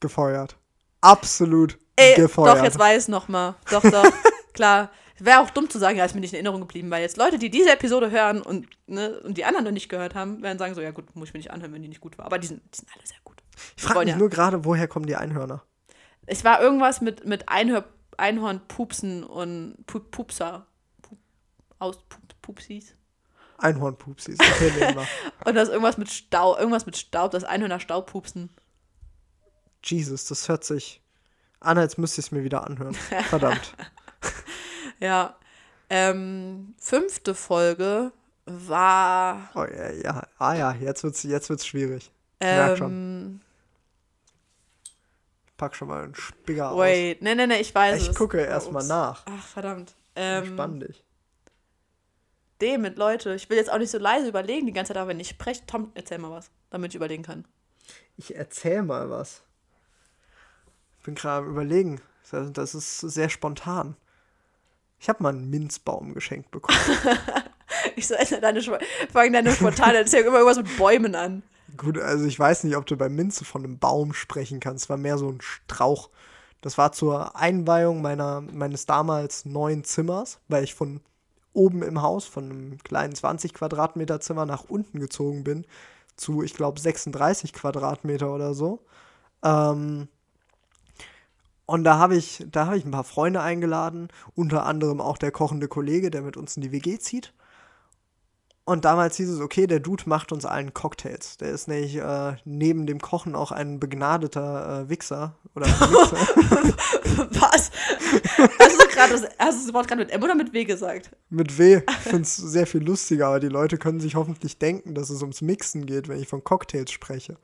[0.00, 0.56] gefeuert.
[1.00, 2.58] Absolut Ey, gefeuert.
[2.58, 3.56] doch, jetzt weiß ich noch mal.
[3.70, 4.04] Doch, doch,
[4.54, 4.90] klar.
[5.20, 7.38] Wäre auch dumm zu sagen, ja, ist mir nicht in Erinnerung geblieben, weil jetzt Leute,
[7.38, 10.74] die diese Episode hören und, ne, und die anderen noch nicht gehört haben, werden sagen
[10.74, 12.26] so, ja gut, muss ich mir nicht anhören, wenn die nicht gut war.
[12.26, 13.36] Aber die sind, die sind alle sehr gut.
[13.76, 15.62] ich frage mich ja- nur gerade, woher kommen die Einhörner?
[16.26, 17.84] Es war irgendwas mit, mit Einhör,
[18.18, 20.66] Einhornpupsen und Pu Pupser.
[21.02, 21.18] Pup,
[21.78, 22.94] aus Pup, Pupsis.
[23.58, 24.38] Einhornpupsis.
[24.40, 24.96] Okay.
[25.44, 28.50] Und das irgendwas mit Staub, irgendwas mit Staub, das Einhörner Staubpupsen.
[29.82, 31.00] Jesus, das hört sich
[31.60, 32.94] an, als müsste ich es mir wieder anhören.
[33.28, 33.74] Verdammt.
[35.00, 35.36] Ja.
[35.90, 38.12] Ähm, fünfte Folge
[38.46, 40.26] war Oh, ja, ja.
[40.38, 42.12] Ah ja, jetzt wird's, jetzt wird's schwierig.
[42.38, 43.40] Ich merk schon.
[45.54, 46.78] Ich pack schon mal einen Spigger aus.
[46.80, 48.16] wait, nee, nee, nee, ich weiß Ich es.
[48.16, 49.22] gucke Oh, erstmal nach.
[49.26, 49.94] Ach, verdammt.
[50.16, 51.04] Entspann Ähm, dich.
[52.58, 55.20] Damit, Leute, ich will jetzt auch nicht so leise überlegen die ganze Zeit, aber wenn
[55.20, 57.44] ich spreche, Tom, erzähl mal was, damit ich überlegen kann.
[58.16, 59.42] Ich erzähl mal was.
[60.98, 62.00] Ich bin gerade am überlegen.
[62.52, 63.96] Das- ist sehr spontan.
[64.98, 66.78] Ich habe mal einen Minzbaum geschenkt bekommen.
[67.96, 71.42] Ich so, deine, Sp- fang deine spontane Erzählung immer irgendwas mit Bäumen an.
[71.76, 74.88] Gut, also ich weiß nicht, ob du bei Minze von einem Baum sprechen kannst.
[74.88, 76.10] War mehr so ein Strauch.
[76.60, 81.00] Das war zur Einweihung meiner, meines damals neuen Zimmers, weil ich von
[81.52, 85.66] oben im Haus, von einem kleinen 20 Quadratmeter Zimmer nach unten gezogen bin,
[86.16, 88.80] zu, ich glaube, 36 Quadratmeter oder so.
[89.42, 90.08] Ähm,
[91.66, 95.30] und da habe ich, da habe ich ein paar Freunde eingeladen, unter anderem auch der
[95.32, 97.32] kochende Kollege, der mit uns in die WG zieht.
[98.66, 101.36] Und damals hieß es, okay, der Dude macht uns allen Cocktails.
[101.36, 105.36] Der ist nämlich äh, neben dem Kochen auch ein begnadeter äh, Wichser.
[105.54, 106.16] Oder Wichser.
[107.40, 107.70] Was?
[108.58, 111.10] Hast du gerade das, hast du das Wort gerade mit M oder mit W gesagt?
[111.28, 111.82] mit W.
[111.86, 115.20] Ich finde es sehr viel lustiger, aber die Leute können sich hoffentlich denken, dass es
[115.20, 117.36] ums Mixen geht, wenn ich von Cocktails spreche.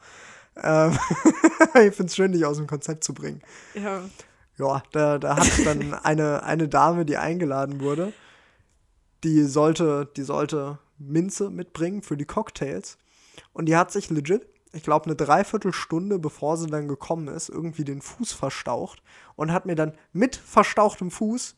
[0.63, 0.99] Ähm
[1.75, 3.43] ich finde es schön, dich aus dem Konzept zu bringen.
[3.75, 4.01] Ja.
[4.57, 8.13] Ja, da, da hat dann eine, eine Dame, die eingeladen wurde,
[9.23, 12.99] die sollte, die sollte Minze mitbringen für die Cocktails.
[13.53, 17.85] Und die hat sich legit, ich glaube, eine Dreiviertelstunde, bevor sie dann gekommen ist, irgendwie
[17.85, 19.03] den Fuß verstaucht
[19.35, 21.57] und hat mir dann mit verstauchtem Fuß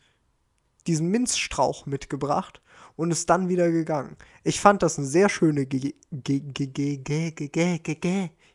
[0.86, 2.62] diesen Minzstrauch mitgebracht
[2.96, 4.16] und ist dann wieder gegangen.
[4.44, 5.66] Ich fand das eine sehr schöne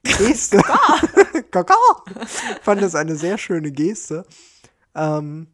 [0.04, 0.62] Geste.
[1.52, 1.78] Kakao.
[2.62, 4.26] Fand das eine sehr schöne Geste.
[4.96, 5.48] Ähm,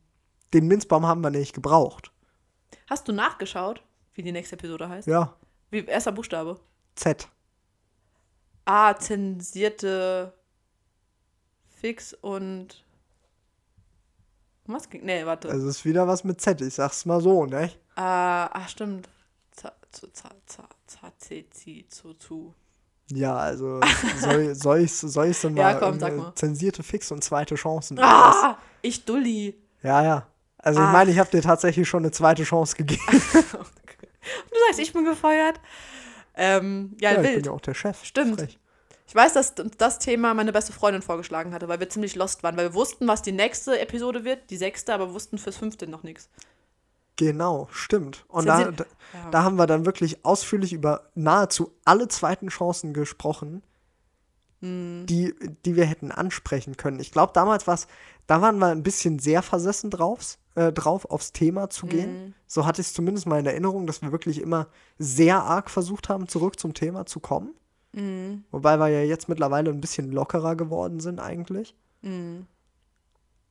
[0.54, 2.12] den Minzbaum haben wir nicht gebraucht.
[2.88, 3.84] Hast du nachgeschaut?
[4.15, 5.08] Wie die nächste Episode heißt?
[5.08, 5.34] Ja,
[5.71, 6.60] Wie erster Buchstabe?
[6.95, 7.28] Z.
[8.65, 10.34] Ah, zensierte
[11.82, 12.84] Fix und.
[14.65, 15.04] Was ging?
[15.04, 15.49] Nee, warte.
[15.49, 17.69] Also ist wieder was mit Z, ich sag's mal so, ne?
[17.95, 19.10] Ah, ach, stimmt.
[19.52, 20.08] Za, zu,
[22.13, 22.54] zu.
[23.12, 23.82] Ja, also
[24.19, 26.36] soll, soll ich's, soll ich's dann Ja, mal, komm, ähm, sag mal.
[26.36, 27.99] zensierte Fix und zweite Chancen.
[27.99, 29.56] Ah, ich Dulli.
[29.82, 30.28] Ja, ja.
[30.58, 30.91] Also ich Ah.
[30.93, 33.02] meine, ich habe dir tatsächlich schon eine zweite Chance gegeben.
[34.50, 35.60] Du sagst, ich bin gefeuert.
[36.36, 37.46] Ähm, ja, Ja, ich bin wild.
[37.46, 38.04] ja auch der Chef.
[38.04, 38.40] Stimmt.
[38.40, 38.60] Frech.
[39.06, 42.42] Ich weiß, dass uns das Thema meine beste Freundin vorgeschlagen hatte, weil wir ziemlich lost
[42.42, 45.86] waren, weil wir wussten, was die nächste Episode wird, die sechste, aber wussten fürs fünfte
[45.88, 46.30] noch nichts.
[47.18, 48.26] Genau, stimmt.
[48.30, 49.30] Und da, da, Ja.
[49.30, 53.62] da haben wir dann wirklich ausführlich über nahezu alle zweiten Chancen gesprochen,
[54.62, 55.06] Hm.
[55.06, 57.00] die, die wir hätten ansprechen können.
[57.00, 57.76] Ich glaube, damals war
[58.28, 62.26] da waren wir ein bisschen sehr versessen drauf, äh, drauf aufs Thema zu gehen.
[62.26, 62.34] Mhm.
[62.48, 66.10] So hatte ich es zumindest mal in Erinnerung, dass wir wirklich immer sehr arg versucht
[66.10, 67.54] haben, zurück zum Thema zu kommen.
[67.94, 68.44] Mhm.
[68.52, 71.76] Wobei wir ja jetzt mittlerweile ein bisschen lockerer geworden sind eigentlich.
[72.02, 72.48] Mhm.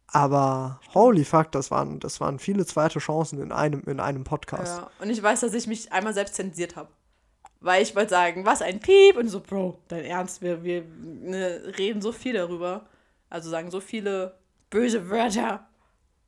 [0.07, 4.79] Aber holy fuck, das waren, das waren viele zweite Chancen in einem, in einem Podcast.
[4.79, 4.91] Ja.
[5.01, 6.89] Und ich weiß, dass ich mich einmal selbst zensiert habe.
[7.61, 9.17] Weil ich wollte sagen, was ein Piep.
[9.17, 12.87] Und so, Bro, dein Ernst, wir, wir ne, reden so viel darüber.
[13.31, 14.35] Also sagen so viele
[14.73, 15.69] böse Wörter.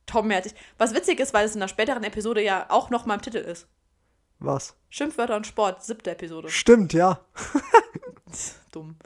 [0.07, 0.55] Tommertig.
[0.79, 3.39] Was witzig ist, weil es in einer späteren Episode ja auch noch mal im Titel
[3.39, 3.67] ist.
[4.39, 4.77] Was?
[4.91, 6.51] Schimpfwörter und Sport, siebte Episode.
[6.51, 7.21] Stimmt, ja.
[8.73, 8.97] Dumm.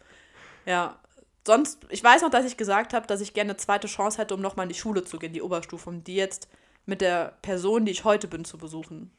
[0.67, 0.99] Ja.
[1.47, 4.35] Sonst, ich weiß noch, dass ich gesagt habe, dass ich gerne eine zweite Chance hätte,
[4.35, 6.49] um nochmal in die Schule zu gehen, die Oberstufe, um die jetzt
[6.85, 9.11] mit der Person, die ich heute bin, zu besuchen.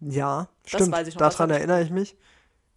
[0.00, 0.92] Ja, Das stimmt.
[0.92, 2.16] weiß ich noch, Daran erinnere ich mich.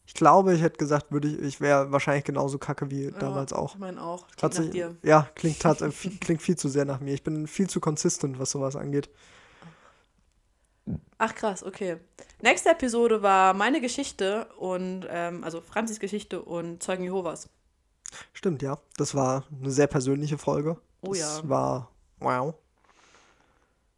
[0.10, 3.58] Ich glaube, ich hätte gesagt, würde ich, ich wäre wahrscheinlich genauso kacke wie damals ja,
[3.58, 3.76] auch.
[3.76, 4.26] Ich meine auch.
[4.36, 4.95] Klingt nach dir.
[5.04, 7.13] Ja, klingt, tat, viel, klingt viel zu sehr nach mir.
[7.13, 9.08] Ich bin viel zu consistent, was sowas angeht.
[11.19, 11.98] Ach krass, okay.
[12.41, 17.48] Nächste Episode war meine Geschichte und, ähm, also Franzis Geschichte und Zeugen Jehovas.
[18.34, 18.80] Stimmt, ja.
[18.98, 20.78] Das war eine sehr persönliche Folge.
[21.02, 21.50] Oh das ja.
[21.50, 22.56] war wow.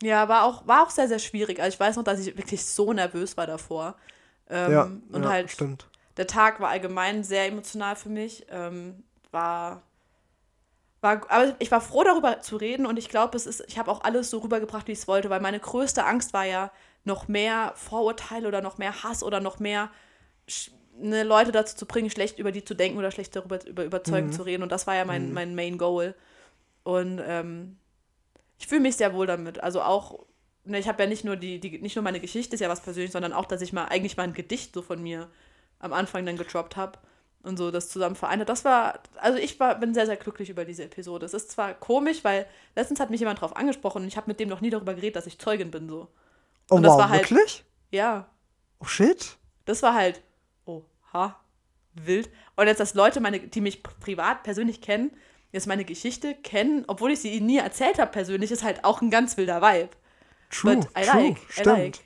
[0.04, 1.62] Ja, war auch, war auch sehr, sehr schwierig.
[1.62, 3.95] Also ich weiß noch, dass ich wirklich so nervös war davor.
[4.50, 5.88] Ähm, ja, und ja, halt stimmt.
[6.17, 8.45] Der Tag war allgemein sehr emotional für mich.
[8.50, 9.82] Ähm, war,
[11.02, 13.89] war, aber ich war froh darüber zu reden und ich glaube, es ist, ich habe
[13.89, 16.71] auch alles so rübergebracht, wie ich es wollte, weil meine größte Angst war ja
[17.04, 19.89] noch mehr Vorurteile oder noch mehr Hass oder noch mehr
[20.97, 24.32] ne, Leute dazu zu bringen, schlecht über die zu denken oder schlecht darüber über überzeugend
[24.32, 24.36] Mhm.
[24.36, 25.34] zu reden und das war ja mein, Mhm.
[25.34, 26.13] mein Main Goal.
[26.84, 27.78] Und ähm,
[28.60, 29.62] ich fühle mich sehr wohl damit.
[29.63, 30.26] Also auch,
[30.65, 32.82] ne, ich habe ja nicht nur die, die, nicht nur meine Geschichte ist ja was
[32.82, 35.30] persönlich, sondern auch, dass ich mal eigentlich mal ein Gedicht so von mir
[35.82, 36.98] am Anfang dann gedroppt habe
[37.44, 38.50] und so das zusammen vereint hat.
[38.50, 41.26] Das war, also ich war, bin sehr, sehr glücklich über diese Episode.
[41.26, 44.39] Es ist zwar komisch, weil letztens hat mich jemand drauf angesprochen und ich habe mit
[44.39, 46.08] dem noch nie darüber geredet, dass ich Zeugin bin so.
[46.70, 47.63] Oh und das wow, war halt- wirklich?
[47.89, 48.30] Ja,
[48.80, 49.38] Oh shit.
[49.65, 50.22] das war halt,
[50.65, 51.36] oha,
[51.94, 52.30] wild.
[52.56, 55.12] Und jetzt, dass Leute, meine, die mich pri- privat persönlich kennen,
[55.52, 59.02] jetzt meine Geschichte kennen, obwohl ich sie ihnen nie erzählt habe persönlich, ist halt auch
[59.02, 59.89] ein ganz wilder Vibe.
[60.50, 61.65] True, But I true, like, I stimmt.
[61.65, 62.00] like.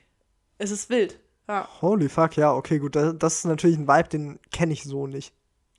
[0.57, 1.19] Es ist wild.
[1.47, 1.67] Ja.
[1.81, 2.95] Holy fuck, ja, okay, gut.
[2.95, 5.33] Das, das ist natürlich ein Vibe, den kenne ich so nicht.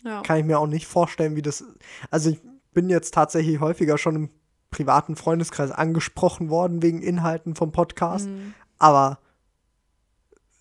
[0.05, 0.23] ja.
[0.23, 1.65] Kann ich mir auch nicht vorstellen, wie das.
[2.11, 2.41] Also ich
[2.73, 4.31] bin jetzt tatsächlich häufiger schon im
[4.71, 8.29] privaten Freundeskreis angesprochen worden wegen Inhalten vom Podcast.
[8.29, 8.55] Mhm.
[8.79, 9.19] Aber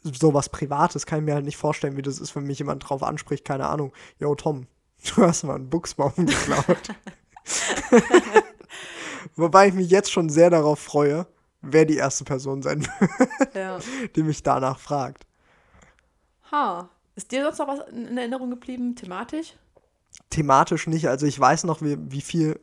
[0.04, 3.04] sowas Privates kann ich mir halt nicht vorstellen, wie das ist, wenn mich jemand drauf
[3.04, 3.92] anspricht, keine Ahnung.
[4.20, 4.68] Yo, Tom,
[5.16, 6.78] du hast mal einen Buchsbaum geklaut.
[9.36, 11.28] Wobei ich mich jetzt schon sehr darauf freue,
[11.66, 13.80] wer die erste Person sein wird, ja.
[14.16, 15.26] die mich danach fragt.
[16.52, 16.90] Ha.
[17.16, 19.56] Ist dir sonst noch was in Erinnerung geblieben, thematisch?
[20.30, 22.60] Thematisch nicht, also ich weiß noch, wie, wie viel,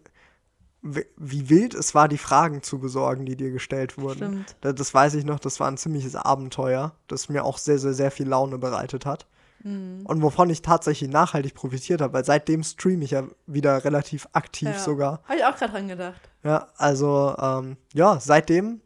[0.82, 4.16] wie, wie wild es war, die Fragen zu besorgen, die dir gestellt wurden.
[4.18, 4.56] Stimmt.
[4.60, 7.94] Da- Das weiß ich noch, das war ein ziemliches Abenteuer, das mir auch sehr, sehr,
[7.94, 9.26] sehr viel Laune bereitet hat.
[9.62, 10.04] Mhm.
[10.04, 14.68] Und wovon ich tatsächlich nachhaltig profitiert habe, weil seitdem streame ich ja wieder relativ aktiv
[14.68, 14.78] Ja.
[14.78, 15.22] sogar.
[15.24, 16.20] Habe ich auch gerade dran gedacht.
[16.42, 18.80] Ja, also ähm, ja, seitdem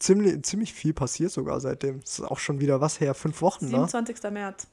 [0.00, 2.00] ziemlich, ziemlich viel passiert sogar seitdem.
[2.00, 3.86] Das ist auch schon wieder was her, fünf Wochen, ne?
[3.88, 4.30] 27.
[4.32, 4.66] März.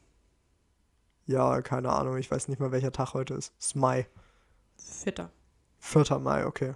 [1.27, 3.53] Ja, keine Ahnung, ich weiß nicht mal, welcher Tag heute ist.
[3.59, 4.07] Es ist Mai.
[4.77, 5.29] Vierter.
[5.79, 6.19] 4.
[6.19, 6.73] Mai, okay.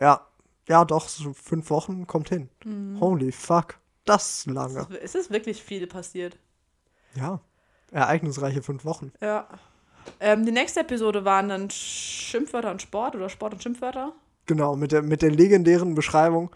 [0.00, 0.26] Ja,
[0.68, 2.50] ja, doch, so fünf Wochen kommt hin.
[2.64, 3.00] Mhm.
[3.00, 4.86] Holy fuck, das ist lange.
[5.02, 6.38] Es ist wirklich viel passiert.
[7.14, 7.40] Ja,
[7.90, 9.12] ereignisreiche fünf Wochen.
[9.20, 9.48] Ja.
[10.20, 14.12] Ähm, die nächste Episode waren dann Schimpfwörter und Sport oder Sport und Schimpfwörter.
[14.46, 16.50] Genau, mit der, mit der legendären Beschreibung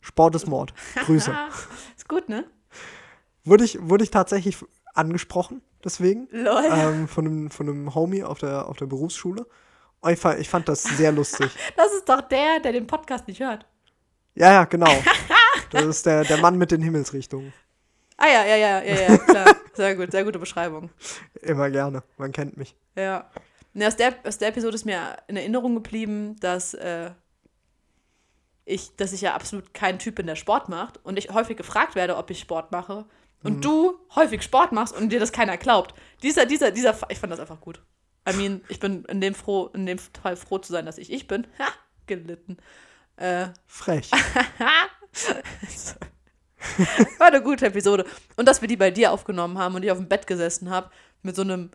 [0.00, 0.72] Sport ist Mord.
[1.04, 1.34] Grüße.
[1.96, 2.44] ist gut, ne?
[3.44, 4.58] wurde, ich, wurde ich tatsächlich
[4.94, 6.28] angesprochen, deswegen.
[6.30, 6.64] Lol.
[6.70, 9.46] Ähm, von, einem, von einem Homie auf der, auf der Berufsschule.
[10.00, 11.50] Und ich fand, ich fand das sehr lustig.
[11.76, 13.66] Das ist doch der, der den Podcast nicht hört.
[14.34, 14.90] Ja, ja, genau.
[15.72, 17.52] Das ist der, der Mann mit den Himmelsrichtungen.
[18.16, 19.56] Ah ja, ja, ja, ja, ja, klar.
[19.72, 20.90] Sehr gut, sehr gute Beschreibung.
[21.42, 22.02] Immer gerne.
[22.18, 22.74] Man kennt mich.
[22.96, 23.30] Ja.
[23.72, 27.12] Ne, aus, der, aus der Episode ist mir in Erinnerung geblieben, dass, äh,
[28.70, 31.94] ich, dass ich ja absolut kein Typ bin, der Sport macht und ich häufig gefragt
[31.94, 33.04] werde, ob ich Sport mache
[33.42, 33.60] und Mhm.
[33.62, 35.94] du häufig Sport machst und dir das keiner glaubt.
[36.22, 37.82] Dieser, dieser, dieser, ich fand das einfach gut.
[38.28, 41.10] I mean, ich bin in dem, froh, in dem Fall froh zu sein, dass ich
[41.12, 41.46] ich bin.
[41.58, 41.68] Ha,
[42.06, 42.58] gelitten.
[43.16, 44.10] Äh, Frech.
[47.18, 48.04] war eine gute Episode.
[48.36, 50.90] Und dass wir die bei dir aufgenommen haben und ich auf dem Bett gesessen habe
[51.22, 51.70] mit so einem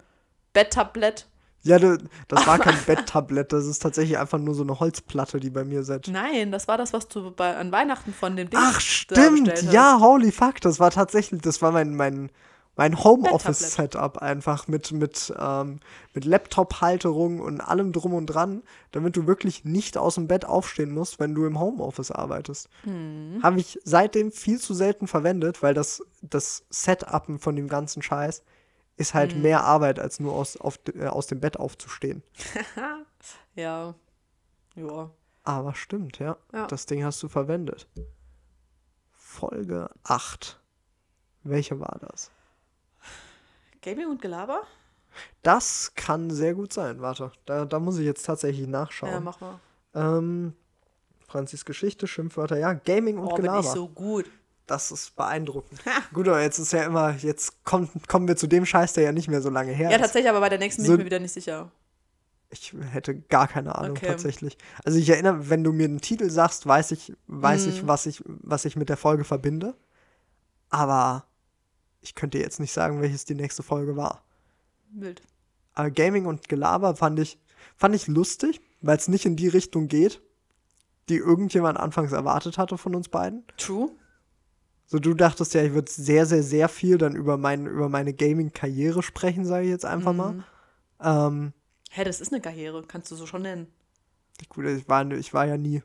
[0.53, 1.25] Betttablett.
[1.65, 3.51] Ja, das war kein Betttablett.
[3.51, 6.07] Das ist tatsächlich einfach nur so eine Holzplatte, die bei mir seit.
[6.07, 9.63] Nein, das war das, was du bei, an Weihnachten von dem Ding Ach, stimmt.
[9.73, 10.61] Ja, holy fuck.
[10.61, 12.29] Das war tatsächlich, das war mein, mein,
[12.75, 13.03] mein.
[13.03, 15.79] Homeoffice-Setup einfach mit, mit, ähm,
[16.13, 20.91] mit Laptop-Halterung und allem drum und dran, damit du wirklich nicht aus dem Bett aufstehen
[20.91, 22.69] musst, wenn du im Homeoffice arbeitest.
[22.83, 23.39] Mhm.
[23.41, 28.43] Habe ich seitdem viel zu selten verwendet, weil das, das Setupen von dem ganzen Scheiß
[28.97, 29.17] ist Mhm.
[29.17, 32.23] halt mehr Arbeit, als nur aus, auf, äh, aus dem Bett aufzustehen.
[33.55, 33.95] Ja.
[34.75, 35.09] Ja.
[35.43, 36.35] Aber stimmt, ja.
[36.53, 36.67] Ja.
[36.67, 37.87] Das Ding hast du verwendet.
[39.13, 40.59] Folge 8.
[41.43, 42.31] Welche war das?
[43.81, 44.63] Gaming und Gelaber?
[45.43, 46.99] Das kann sehr gut sein.
[47.01, 49.11] Warte, da, da muss ich jetzt tatsächlich nachschauen.
[49.11, 49.59] Ja, mach mal.
[49.93, 50.53] ähm,
[51.27, 53.59] Franzis Geschichte, Schimpfwörter, ja, Gaming und Oh, bin Gelaber.
[53.61, 54.29] ich so gut.
[54.67, 55.79] Das ist beeindruckend.
[56.13, 59.11] gut, aber jetzt ist ja immer, jetzt kommt, kommen wir zu dem Scheiß, der ja
[59.11, 60.01] nicht mehr so lange her Ja, ist.
[60.01, 61.71] tatsächlich, aber bei der nächsten bin So- ich mir wieder nicht sicher.
[62.49, 64.07] Ich hätte gar keine Ahnung Okay.
[64.07, 64.57] tatsächlich.
[64.83, 67.71] Also ich erinnere, wenn du mir einen Titel sagst, weiß ich, weiß Mhm.
[67.71, 69.75] ich, was ich, was ich mit der Folge verbinde.
[70.69, 71.25] Aber
[72.01, 74.23] ich könnte jetzt nicht sagen, welches die nächste Folge war.
[74.91, 75.21] Wild.
[75.73, 77.37] Aber Gaming und Gelaber fand ich,
[77.75, 80.21] fand ich lustig, weil es nicht in die Richtung geht,
[81.09, 83.43] die irgendjemand anfangs erwartet hatte von uns beiden.
[83.57, 83.91] True.
[84.87, 88.13] So, du dachtest ja, ich würde sehr, sehr, sehr viel dann über, mein, über meine
[88.13, 90.17] Gaming-Karriere sprechen, sage ich jetzt einfach Mhm.
[90.17, 90.35] mal.
[91.01, 91.53] Ähm,
[91.89, 93.67] Hä, das ist eine Karriere, kannst du so schon nennen.
[94.49, 95.81] Gut, ich war, ich war ja nie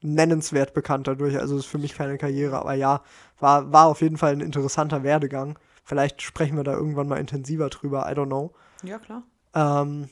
[0.00, 3.02] nennenswert bekannt dadurch, also ist für mich keine Karriere, aber ja,
[3.40, 5.58] war, war auf jeden Fall ein interessanter Werdegang.
[5.82, 8.54] Vielleicht sprechen wir da irgendwann mal intensiver drüber, I don't know.
[8.82, 9.22] Ja, klar.
[9.54, 10.08] Ähm,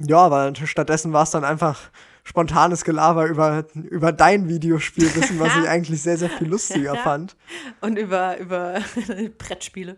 [0.00, 1.90] ja, aber stattdessen war es dann einfach
[2.30, 7.36] spontanes Gelaber über, über dein Videospielwissen, was ich eigentlich sehr, sehr viel lustiger fand.
[7.80, 8.80] Und über, über
[9.38, 9.96] Brettspiele.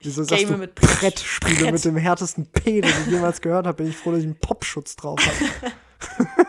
[0.00, 1.72] Wieso game sagst du mit Brett- Brettspiele Brett.
[1.72, 3.78] mit dem härtesten P, den ich jemals gehört habe?
[3.78, 5.72] Bin ich froh, dass ich einen Popschutz drauf habe.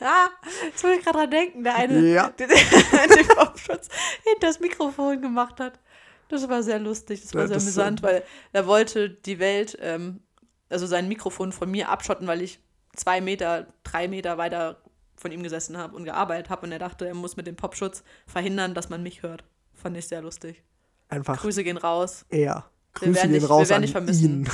[0.00, 0.28] Ah,
[0.64, 2.28] jetzt muss ich gerade dran denken, der eine, Ja.
[2.28, 3.88] der den Popschutz
[4.24, 5.80] hinter das Mikrofon gemacht hat.
[6.28, 8.22] Das war sehr lustig, das war Ja, sehr das, amüsant, weil
[8.52, 10.20] er wollte die Welt, ähm,
[10.68, 12.60] also sein Mikrofon von mir abschotten, weil ich
[12.96, 14.78] zwei Meter, drei Meter weiter
[15.16, 18.02] von ihm gesessen habe und gearbeitet habe und er dachte, er muss mit dem Popschutz
[18.26, 19.44] verhindern, dass man mich hört.
[19.74, 20.62] Fand ich sehr lustig.
[21.08, 22.24] Einfach Grüße gehen raus.
[22.28, 22.64] er.
[22.98, 24.24] Wir Grüße werden gehen dich- raus wir werden an dich vermissen.
[24.24, 24.48] ihn.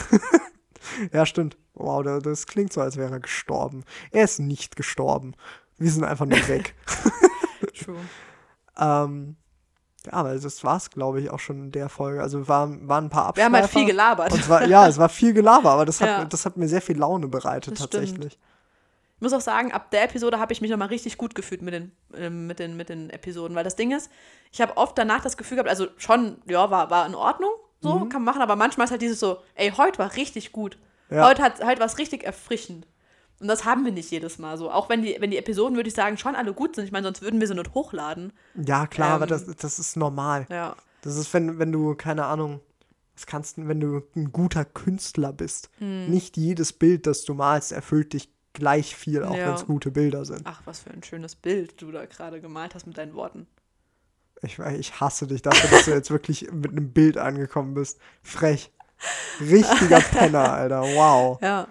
[1.12, 1.56] ja, stimmt.
[1.74, 3.84] Wow, da- das klingt so, als wäre er gestorben.
[4.10, 5.34] Er ist nicht gestorben.
[5.78, 6.74] Wir sind einfach nur weg.
[7.84, 7.96] True.
[8.78, 9.36] ähm,
[10.06, 12.22] ja, aber das war's, glaube ich, auch schon in der Folge.
[12.22, 13.44] Also waren, waren ein paar Wir Abschweifer.
[13.46, 14.32] haben halt viel gelabert.
[14.32, 16.24] Es war, ja, es war viel Gelaber, aber das hat, Ja.
[16.24, 18.38] das hat mir sehr viel Laune bereitet, Das tatsächlich.
[19.16, 21.72] Ich muss auch sagen, ab der Episode habe ich mich nochmal richtig gut gefühlt mit
[21.74, 23.54] den, ähm, mit, den, mit den Episoden.
[23.56, 24.10] Weil das Ding ist,
[24.50, 27.94] ich habe oft danach das Gefühl gehabt, also schon, ja, war, war in Ordnung, so,
[28.00, 28.08] Mhm.
[28.08, 30.76] kann man machen, aber manchmal ist halt dieses so, ey, heute war richtig gut.
[31.10, 31.28] Ja.
[31.28, 32.86] Heute hat halt was richtig erfrischend.
[33.42, 34.70] Und das haben wir nicht jedes Mal so.
[34.70, 36.84] Auch wenn die, wenn die Episoden, würde ich sagen, schon alle gut sind.
[36.84, 38.32] Ich meine, sonst würden wir sie nicht hochladen.
[38.54, 40.46] Ja, klar, aber Ähm, das, das ist normal.
[40.48, 40.76] Ja.
[41.02, 42.60] Das ist, wenn, wenn du, keine Ahnung,
[43.14, 45.70] was kannst du, wenn du ein guter Künstler bist.
[45.78, 46.08] Hm.
[46.08, 49.48] Nicht jedes Bild, das du malst, erfüllt dich gleich viel, auch Ja.
[49.48, 50.42] wenn es gute Bilder sind.
[50.44, 53.46] Ach, was für ein schönes Bild du da gerade gemalt hast mit deinen Worten.
[54.42, 57.98] Ich, ich hasse dich dafür, dass du jetzt wirklich mit einem Bild angekommen bist.
[58.22, 58.70] Frech.
[59.40, 60.82] Richtiger Penner, Alter.
[60.82, 61.40] Wow.
[61.42, 61.66] Ja.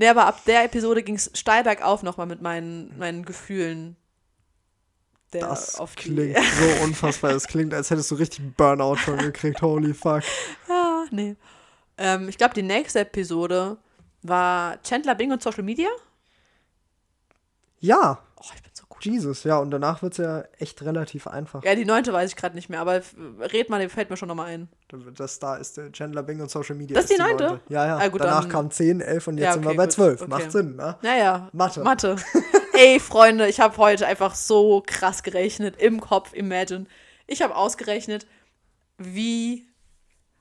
[0.00, 3.96] Nee, aber ab der Episode ging es steil bergauf nochmal mit meinen, meinen Gefühlen.
[5.34, 7.34] Der Das klingt so unfassbar.
[7.34, 9.60] Das klingt, als hättest du richtig Burnout schon gekriegt.
[9.60, 10.22] Holy fuck.
[10.70, 11.36] Ah, nee.
[11.98, 13.76] Ähm, ich glaube, die nächste Episode
[14.22, 15.90] war Chandler Bing und Social Media.
[17.80, 18.84] Ja, Oh, ich bin so.
[19.04, 19.58] Jesus, ja.
[19.58, 21.62] Und danach wird es ja echt relativ einfach.
[21.64, 23.00] Ja, die neunte weiß ich gerade nicht mehr, aber
[23.40, 24.68] red mal, die fällt mir schon nochmal ein.
[25.16, 26.94] Das da ist der Chandler Bing und Social Media.
[26.94, 27.60] Das ist die neunte?
[27.68, 27.96] Ja, ja.
[27.98, 29.92] Ah, gut, Danach dann- kam 10, 11 und jetzt Ja, sind wir okay, bei gut.
[29.92, 30.20] 12.
[30.22, 30.30] Okay.
[30.30, 30.96] Macht Sinn, ne?
[31.02, 31.48] Naja.
[31.52, 31.80] Mathe.
[31.82, 32.16] Mathe.
[32.74, 35.76] Ey, Freunde, ich habe heute einfach so krass gerechnet.
[35.80, 36.86] Im Kopf, imagine.
[37.26, 38.26] Ich habe ausgerechnet,
[38.98, 39.66] wie.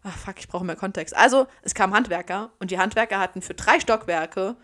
[0.03, 1.16] Ach, fuck, ich brauche mehr Kontext.
[1.16, 4.55] Also, es kamen Handwerker und die Handwerker hatten für drei Stockwerke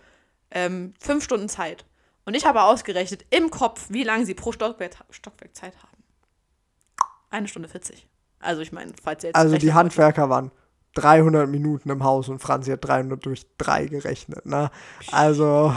[0.51, 1.83] ähm, fünf Stunden Zeit.
[2.25, 6.03] Und ich habe ausgerechnet im Kopf, wie lange sie pro Stockwerk, Stockwerk Zeit haben.
[7.29, 8.07] Eine Stunde 40.
[8.39, 9.35] Also, ich meine, falls ihr jetzt.
[9.35, 9.85] Also die rechnen wollt.
[9.85, 10.51] Handwerker waren
[10.95, 14.45] 300 Minuten im Haus und Franzi hat 300 durch 3 gerechnet.
[14.45, 14.71] Ne?
[15.11, 15.73] Also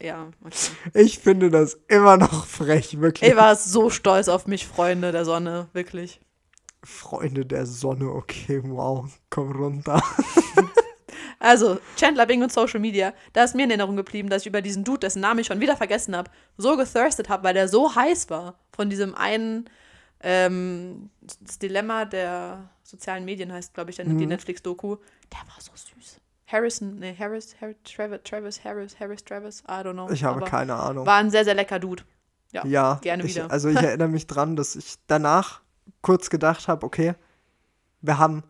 [0.00, 0.54] Ja, okay.
[0.94, 3.30] ich finde das immer noch frech, wirklich.
[3.30, 6.20] Ich war so stolz auf mich, Freunde der Sonne, wirklich.
[6.84, 10.02] Freunde der Sonne, okay, wow, komm runter.
[11.46, 14.62] Also, Chandler Bing und Social Media, da ist mir in Erinnerung geblieben, dass ich über
[14.62, 17.94] diesen Dude, dessen Namen ich schon wieder vergessen habe, so gethirstet habe, weil der so
[17.94, 19.68] heiß war von diesem einen,
[20.20, 24.28] ähm, das Dilemma der sozialen Medien heißt, glaube ich, die Mhm.
[24.28, 24.96] Netflix-Doku.
[25.32, 26.20] Der war so süß.
[26.46, 30.10] Harrison, nee, Harris, Harris, Travis, Travis, Harris, Harris, Travis, I don't know.
[30.10, 31.04] Ich habe aber keine Ahnung.
[31.04, 32.04] War ein sehr, sehr lecker Dude.
[32.52, 33.50] Ja, Ja, gerne ich, wieder.
[33.50, 35.60] Also ich erinnere mich dran, dass ich danach
[36.02, 37.14] kurz gedacht habe, okay,
[38.00, 38.44] wir haben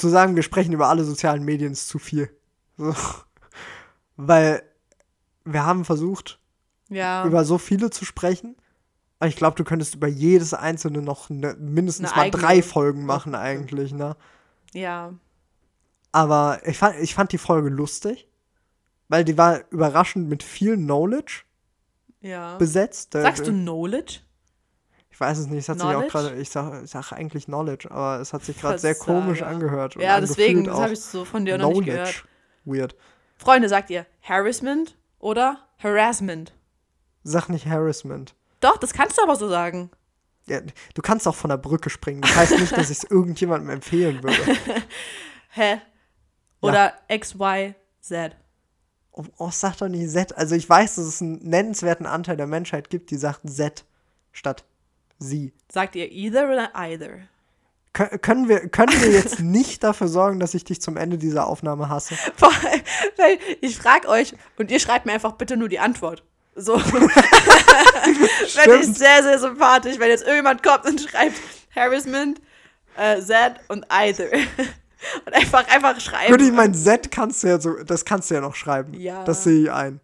[0.00, 2.30] zu sagen, wir sprechen über alle sozialen Medien ist zu viel.
[2.76, 2.94] So.
[4.16, 4.62] Weil
[5.44, 6.38] wir haben versucht,
[6.88, 8.56] Ja, über so viele zu sprechen.
[9.18, 12.62] Aber ich glaube, du könntest über jedes einzelne noch ne, mindestens Eine mal eigene- drei
[12.62, 14.16] Folgen machen eigentlich, ne?
[14.72, 15.14] ja.
[16.12, 18.26] Aber ich fand, ich fand die Folge lustig,
[19.08, 21.42] weil die war überraschend mit viel Knowledge
[22.20, 22.56] Ja.
[22.56, 23.14] besetzt.
[23.14, 24.20] Äh, Sagst du Knowledge?
[25.20, 26.12] Ich weiß es nicht, es hat sich auch Knowledge?
[26.12, 29.96] gerade, ich sag, ich sag eigentlich Knowledge, aber es hat sich gerade sehr komisch angehört.
[29.96, 32.24] und Ja, deswegen, das habe ich so von dir noch nicht gehört.
[32.64, 32.94] Knowledge.
[32.94, 32.96] Weird.
[33.36, 36.54] Freunde, sagt ihr Harassment oder Harassment?
[37.22, 38.34] Sag nicht Harassment.
[38.60, 39.90] Doch, das kannst du aber so sagen.
[40.46, 40.60] Ja,
[40.94, 42.22] du kannst auch von der Brücke springen.
[42.22, 44.38] Das heißt nicht, dass ich es irgendjemandem empfehlen würde.
[45.50, 45.82] Hä?
[46.62, 48.34] Oder X, Y, Z.
[49.12, 50.34] Oh, oh, sag doch nicht Z.
[50.38, 53.84] Also ich weiß, dass es einen nennenswerten Anteil der Menschheit gibt, die sagt Z
[54.32, 54.64] statt
[55.20, 55.52] sie.
[55.72, 57.10] Sagt ihr either oder either?
[57.94, 61.46] Kö- können, wir, können wir jetzt nicht dafür sorgen, dass ich dich zum Ende dieser
[61.46, 62.14] Aufnahme hasse?
[63.16, 66.22] Weil ich frage euch und ihr schreibt mir einfach bitte nur die Antwort.
[66.56, 66.78] So.
[66.78, 71.36] Fände ich sehr, sehr sympathisch, wenn jetzt irgendjemand kommt und schreibt
[71.74, 72.40] Harassment,
[72.96, 74.26] äh, Z und either.
[75.24, 76.32] Und einfach, einfach schreiben.
[76.32, 78.92] Gut, ich mein Z kannst du ja so, das kannst du ja noch schreiben.
[78.94, 79.24] Ja.
[79.24, 80.00] Das sehe ich ein.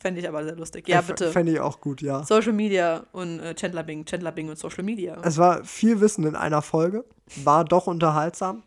[0.00, 0.88] Fände ich aber sehr lustig.
[0.88, 1.30] Ja, F- bitte.
[1.30, 2.24] Fände ich auch gut, ja.
[2.24, 5.20] Social Media und äh, Chandler Bing, Chandler Bing und Social Media.
[5.22, 7.04] Es war viel Wissen in einer Folge,
[7.44, 8.62] war doch unterhaltsam.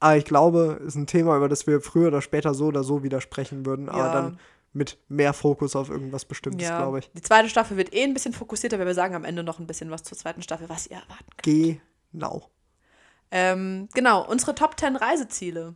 [0.00, 3.02] Aber ich glaube, ist ein Thema, über das wir früher oder später so oder so
[3.02, 4.12] wieder sprechen würden, aber Ja.
[4.12, 4.38] dann
[4.72, 7.10] mit mehr Fokus auf irgendwas Bestimmtes, ja, glaube ich.
[7.12, 9.66] die zweite Staffel wird eh ein bisschen fokussierter, weil wir sagen am Ende noch ein
[9.66, 11.80] bisschen was zur zweiten Staffel, was ihr erwarten könnt.
[12.12, 12.50] Genau.
[13.30, 15.74] Ähm, genau, unsere Top 10 Reiseziele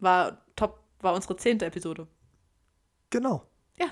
[0.00, 2.06] war, top, war unsere zehnte Episode.
[3.10, 3.44] Genau.
[3.78, 3.86] Ja.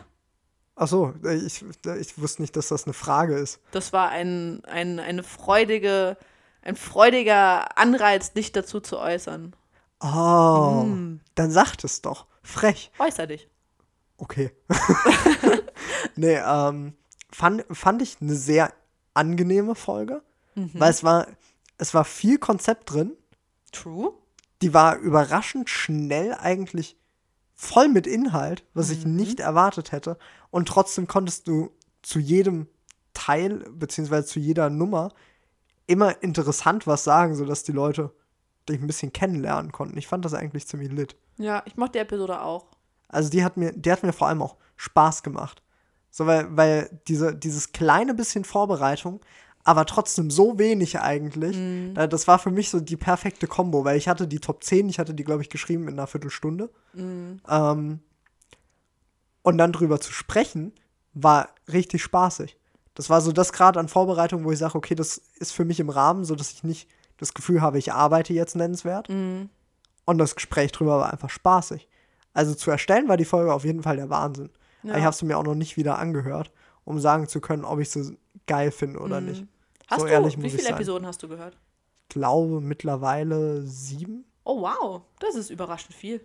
[0.76, 1.64] Ach so, ich,
[2.00, 3.60] ich wusste nicht, dass das eine Frage ist.
[3.70, 6.16] Das war ein, ein, eine freudige,
[6.62, 9.54] ein freudiger Anreiz, dich dazu zu äußern.
[10.00, 11.20] Oh, Mm.
[11.34, 12.26] dann sagt es doch.
[12.42, 12.90] Frech.
[12.98, 13.48] Äußer dich.
[14.18, 14.50] Okay.
[16.16, 16.94] nee, ähm,
[17.30, 18.72] fand, fand ich eine sehr
[19.14, 20.22] angenehme Folge,
[20.56, 20.70] Mhm.
[20.74, 21.26] weil es war,
[21.78, 23.12] es war viel Konzept drin.
[23.72, 24.12] True.
[24.62, 26.96] Die war überraschend schnell eigentlich
[27.54, 29.16] voll mit Inhalt, was ich Mhm.
[29.16, 30.18] nicht erwartet hätte.
[30.50, 31.70] Und trotzdem konntest du
[32.02, 32.66] zu jedem
[33.14, 35.10] Teil, beziehungsweise zu jeder Nummer,
[35.86, 38.12] immer interessant was sagen, sodass die Leute
[38.68, 39.98] dich ein bisschen kennenlernen konnten.
[39.98, 41.16] Ich fand das eigentlich ziemlich lit.
[41.36, 42.66] Ja, ich mochte die Episode auch.
[43.08, 45.62] Also die hat mir, die hat mir vor allem auch Spaß gemacht.
[46.10, 49.20] So, weil, weil diese, dieses kleine bisschen Vorbereitung,
[49.64, 51.56] aber trotzdem so wenig eigentlich,
[51.94, 54.88] da- das war für mich so die perfekte Kombo, weil ich hatte die Top 10,
[54.90, 56.68] ich hatte die, glaube ich, geschrieben in einer Viertelstunde.
[57.48, 58.00] Ähm,
[59.42, 60.72] und dann drüber zu sprechen,
[61.12, 62.56] war richtig spaßig.
[62.94, 65.80] Das war so das Grad an Vorbereitung, wo ich sage, okay, das ist für mich
[65.80, 66.88] im Rahmen, so dass ich nicht
[67.18, 69.08] das Gefühl habe, ich arbeite jetzt nennenswert.
[70.06, 71.88] Und das Gespräch drüber war einfach spaßig.
[72.32, 74.50] Also zu erstellen war die Folge auf jeden Fall der Wahnsinn.
[74.82, 76.50] Aber ich habe sie mir auch noch nicht wieder angehört,
[76.84, 79.44] um sagen zu können, ob ich sie geil finde oder nicht.
[79.88, 80.74] Hast so du, ehrlich wie ich viele sein.
[80.74, 81.56] Episoden hast du gehört?
[82.08, 84.24] Glaube mittlerweile sieben.
[84.44, 85.02] Oh, wow.
[85.20, 86.20] Das ist überraschend viel.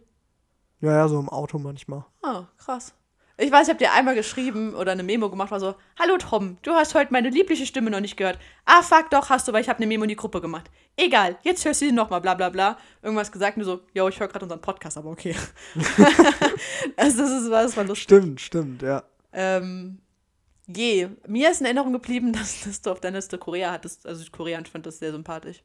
[0.82, 2.06] Ja, ja, so im Auto manchmal.
[2.22, 2.94] Ah, krass.
[3.42, 6.58] Ich weiß, ich habe dir einmal geschrieben oder eine Memo gemacht, war so, hallo Tom,
[6.62, 8.38] du hast heute meine liebliche Stimme noch nicht gehört.
[8.66, 10.70] Ah, fuck, doch, hast du, weil ich habe eine Memo in die Gruppe gemacht.
[10.98, 12.78] Egal, jetzt hörst du sie nochmal, bla bla bla.
[13.02, 15.34] Irgendwas gesagt, nur so, yo, ich höre gerade unseren Podcast, aber okay.
[16.98, 18.04] also das ist was, war lustig.
[18.04, 19.04] Stimmt, stimmt, ja.
[19.32, 20.00] Ähm,
[20.76, 24.24] je, mir ist in Erinnerung geblieben, dass, dass du auf deiner Liste Korea hattest, also
[24.24, 25.64] Südkorea, und ich fand das sehr sympathisch.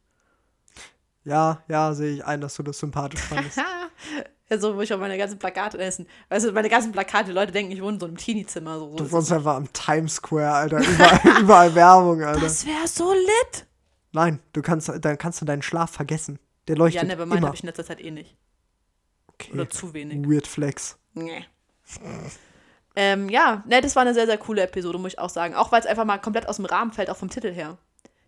[1.25, 3.57] Ja, ja, sehe ich ein, dass du das sympathisch fandest.
[3.57, 6.07] Ja, so, wo ich auch meine ganzen Plakate essen.
[6.29, 8.79] Weißt du, meine ganzen Plakate, die Leute denken, ich wohne in so einem Teenie-Zimmer.
[8.79, 10.81] So, so Du wohnst einfach am Times Square, Alter.
[10.87, 12.41] Überall, überall Werbung, Alter.
[12.41, 13.67] Das wäre so lit.
[14.13, 16.39] Nein, du kannst, dann kannst du deinen Schlaf vergessen.
[16.69, 17.47] Der leuchtet Ja, Nevermind immer.
[17.49, 18.37] habe ich in letzter Zeit eh nicht.
[19.29, 19.53] okay.
[19.55, 20.29] Oder zu wenig.
[20.29, 20.99] Weird Flex.
[21.15, 21.45] Nee.
[22.97, 25.55] Ähm, ja, ne, das war eine sehr, sehr coole Episode, muss ich auch sagen.
[25.55, 27.77] Auch weil es einfach mal komplett aus dem Rahmen fällt, auch vom Titel her.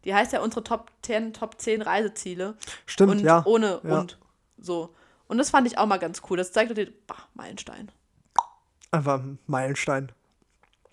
[0.05, 2.57] Die heißt ja unsere Top 10, Top 10 Reiseziele.
[2.87, 3.43] Stimmt, und ja.
[3.45, 3.99] ohne ja.
[3.99, 4.19] und.
[4.59, 4.95] So.
[5.29, 6.37] Und das fand ich auch mal ganz cool.
[6.37, 7.91] Das zeigt dir, bah, Meilenstein.
[8.91, 10.13] Einfach ein Meilenstein.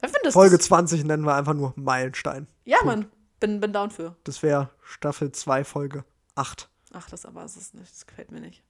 [0.01, 0.33] Ich finde das.
[0.33, 2.47] Folge 20 nennen wir einfach nur Meilenstein.
[2.65, 3.05] Ja, Mann.
[3.39, 4.15] Bin, bin down für.
[4.23, 6.05] Das wäre Staffel 2, Folge
[6.35, 6.69] 8.
[6.93, 7.91] Ach, das aber ist es nicht.
[7.91, 8.63] Das gefällt mir nicht.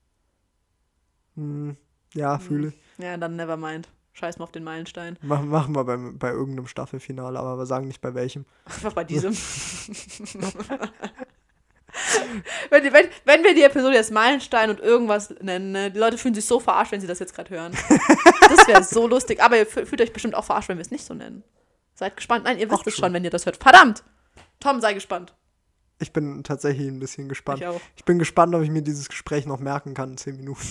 [1.36, 1.78] Hm,
[2.14, 2.76] ja, fühle ich.
[2.98, 3.88] Ja, dann Nevermind.
[4.14, 5.18] Scheiß mal auf den Meilenstein.
[5.22, 8.46] Machen, machen wir bei, bei irgendeinem Staffelfinale, aber wir sagen nicht bei welchem.
[8.66, 9.34] Einfach bei diesem.
[12.70, 16.36] wenn, wenn, wenn wir die Episode jetzt Meilenstein und irgendwas nennen, ne, die Leute fühlen
[16.36, 17.76] sich so verarscht, wenn sie das jetzt gerade hören.
[18.50, 19.42] Das wäre so lustig.
[19.42, 21.44] Aber ihr fühlt euch bestimmt auch verarscht, wenn wir es nicht so nennen.
[21.96, 22.46] Seid gespannt.
[22.46, 23.58] Nein, ihr wisst Ach, es schon, wenn ihr das hört.
[23.58, 24.04] Verdammt!
[24.60, 25.34] Tom, sei gespannt.
[26.04, 27.62] Ich bin tatsächlich ein bisschen gespannt.
[27.62, 27.80] Ich auch.
[27.96, 30.62] Ich bin gespannt, ob ich mir dieses Gespräch noch merken kann in 10 Minuten.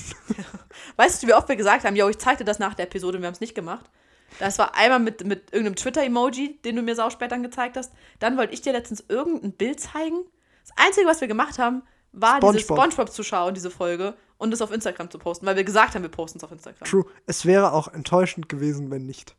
[0.96, 3.16] Weißt du, wie oft wir gesagt haben, yo, ich zeig dir das nach der Episode
[3.16, 3.90] und wir haben es nicht gemacht?
[4.38, 7.92] Das war einmal mit, mit irgendeinem Twitter-Emoji, den du mir sau spät dann gezeigt hast.
[8.18, 10.24] Dann wollte ich dir letztens irgendein Bild zeigen.
[10.62, 12.92] Das Einzige, was wir gemacht haben, war dieses SpongeBob.
[12.92, 16.02] Spongebob zu schauen, diese Folge, und es auf Instagram zu posten, weil wir gesagt haben,
[16.02, 16.88] wir posten es auf Instagram.
[16.88, 17.04] True.
[17.26, 19.36] Es wäre auch enttäuschend gewesen, wenn nicht.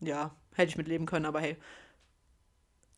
[0.00, 1.56] Ja, hätte ich mit leben können, aber hey.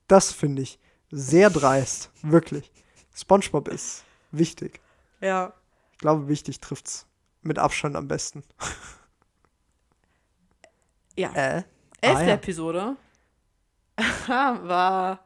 [0.09, 0.79] Das finde ich
[1.13, 2.11] sehr dreist.
[2.23, 2.73] Wirklich.
[3.15, 4.81] SpongeBob ist wichtig.
[5.21, 5.53] Ja.
[5.93, 7.07] Ich glaube, wichtig trifft's
[7.43, 8.43] mit Abstand am besten.
[11.15, 11.31] Ja.
[11.35, 11.63] Äh?
[12.01, 12.35] Elfte ah, ja.
[12.35, 12.97] Episode
[14.27, 15.21] war.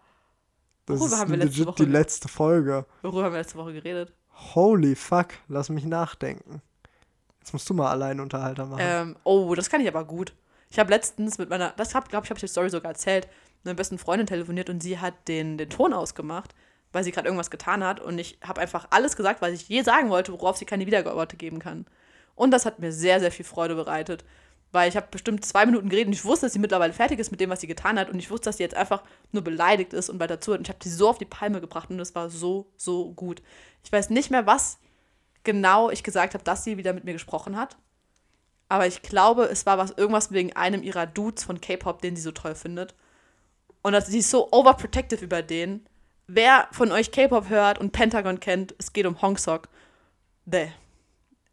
[0.84, 2.86] Das Worüber ist haben wir letzte legit Woche die letzte Folge.
[3.02, 4.12] Worüber haben wir letzte Woche geredet?
[4.54, 5.28] Holy fuck.
[5.46, 6.60] Lass mich nachdenken.
[7.38, 8.80] Jetzt musst du mal Alleinunterhalter machen.
[8.82, 10.34] Ähm, oh, das kann ich aber gut.
[10.70, 13.28] Ich habe letztens mit meiner, das glaube ich, habe ich die Story sogar erzählt,
[13.66, 16.54] mit meiner besten Freundin telefoniert und sie hat den, den Ton ausgemacht,
[16.92, 19.82] weil sie gerade irgendwas getan hat und ich habe einfach alles gesagt, was ich je
[19.82, 21.86] sagen wollte, worauf sie keine Wiederworte geben kann.
[22.36, 24.24] Und das hat mir sehr, sehr viel Freude bereitet,
[24.72, 27.30] weil ich habe bestimmt zwei Minuten geredet und ich wusste, dass sie mittlerweile fertig ist
[27.30, 29.02] mit dem, was sie getan hat und ich wusste, dass sie jetzt einfach
[29.32, 31.90] nur beleidigt ist und weiter zuhört und ich habe sie so auf die Palme gebracht
[31.90, 33.42] und das war so, so gut.
[33.82, 34.78] Ich weiß nicht mehr, was
[35.44, 37.76] genau ich gesagt habe, dass sie wieder mit mir gesprochen hat.
[38.68, 42.22] Aber ich glaube, es war was, irgendwas wegen einem ihrer Dudes von K-Pop, den sie
[42.22, 42.94] so toll findet.
[43.86, 45.86] Und dass sie ist so overprotective über den.
[46.26, 49.68] Wer von euch K-Pop hört und Pentagon kennt, es geht um Hongsok.
[50.44, 50.70] Bäh.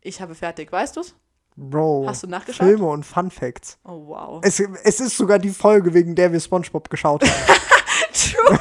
[0.01, 1.13] Ich habe fertig, weißt du's?
[1.55, 2.05] Bro.
[2.07, 2.65] hast du nachgeschaut?
[2.65, 3.77] Filme und Fun Facts.
[3.83, 4.41] Oh, wow.
[4.43, 7.59] Es, es ist sogar die Folge, wegen der wir SpongeBob geschaut haben.
[8.13, 8.59] True.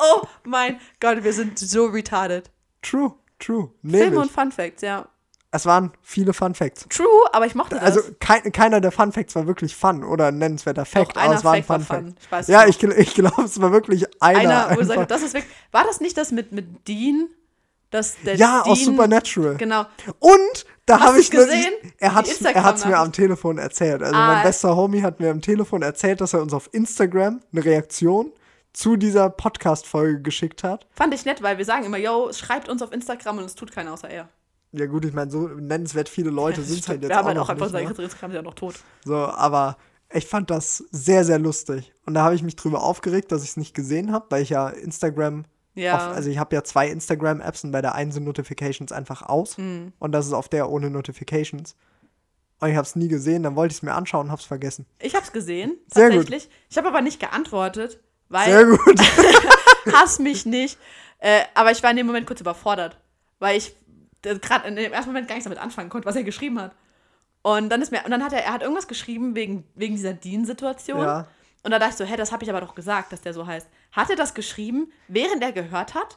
[0.00, 2.50] oh mein Gott, wir sind so retarded.
[2.82, 3.70] true, true.
[3.82, 4.20] Filme Nämlich.
[4.22, 5.06] und Fun Facts, ja.
[5.54, 6.86] Es waren viele Fun Facts.
[6.88, 7.84] True, aber ich mochte das.
[7.84, 11.34] Also kein, keiner der Fun Facts war wirklich fun oder ein nennenswerter Fact, Doch, aber
[11.34, 12.02] es war ein Fact war Fun Fact.
[12.04, 12.16] fun.
[12.20, 14.38] Ich weiß ja, ich, ich glaube, es war wirklich einer.
[14.40, 14.96] einer, wo einfach.
[14.96, 15.44] habe, das ist weg.
[15.70, 17.28] War das nicht das mit, mit Dean?
[17.90, 19.56] Das, der ja, Dean, aus Supernatural.
[19.56, 19.84] Genau.
[20.18, 21.74] Und da habe ich gesehen?
[21.98, 23.12] Er hat es mir am.
[23.12, 24.02] Telefon erzählt.
[24.02, 24.34] Also Ah.
[24.34, 28.32] mein bester Homie hat mir am Telefon erzählt, dass er uns auf Instagram eine Reaktion
[28.72, 30.86] zu dieser Podcast-Folge geschickt hat.
[30.92, 33.70] Fand ich nett, weil wir sagen immer, yo, schreibt uns auf Instagram und es tut
[33.70, 34.30] keiner außer er.
[34.72, 37.26] Ja gut, ich meine, so nennenswert viele Leute sind es halt jetzt wir haben auch
[37.28, 37.88] halt noch auch einfach unser ne?
[38.04, 38.74] Instagram ist ja noch tot.
[39.04, 39.76] So, aber
[40.14, 41.92] ich fand das sehr, sehr lustig.
[42.06, 44.48] Und da habe ich mich drüber aufgeregt, dass ich es nicht gesehen habe, weil ich
[44.50, 45.44] ja Instagram,
[45.74, 45.96] Ja.
[45.96, 49.58] auf, also ich habe ja zwei Instagram-Apps und bei der einen sind Notifications einfach aus
[49.58, 49.92] Mhm.
[49.98, 51.76] und das ist auf der ohne Notifications.
[52.60, 54.46] Und ich habe es nie gesehen, dann wollte ich es mir anschauen und habe es
[54.46, 54.86] vergessen.
[55.00, 56.16] Ich hab's gesehen, Sehr gut.
[56.18, 56.48] tatsächlich.
[56.70, 59.00] Ich habe aber nicht geantwortet, weil Sehr gut.
[59.92, 60.78] hass mich nicht.
[61.18, 62.98] Äh, aber ich war in dem Moment kurz überfordert,
[63.38, 63.74] weil ich
[64.22, 66.74] gerade in dem ersten Moment gar nichts damit anfangen konnte, was er geschrieben hat.
[67.42, 70.14] Und dann ist mir, und dann hat er, er hat irgendwas geschrieben wegen, wegen dieser
[70.14, 71.00] Dean-Situation.
[71.02, 71.26] Ja.
[71.64, 73.46] Und da dachte ich so, hä, das habe ich aber doch gesagt, dass der so
[73.46, 73.68] heißt.
[73.92, 76.16] Hat er das geschrieben, während er gehört hat?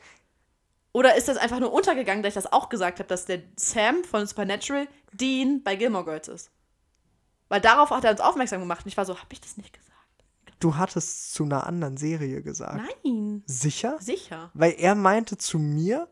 [0.92, 4.04] Oder ist das einfach nur untergegangen, dass ich das auch gesagt habe, dass der Sam
[4.04, 6.52] von Supernatural Dean bei Gilmore Girls ist?
[7.50, 9.74] Weil darauf hat er uns aufmerksam gemacht und ich war so, habe ich das nicht
[9.74, 9.92] gesagt?
[10.60, 12.82] Du hattest zu einer anderen Serie gesagt.
[13.04, 13.98] Nein, Sicher?
[14.00, 14.52] sicher.
[14.54, 16.08] Weil er meinte zu mir,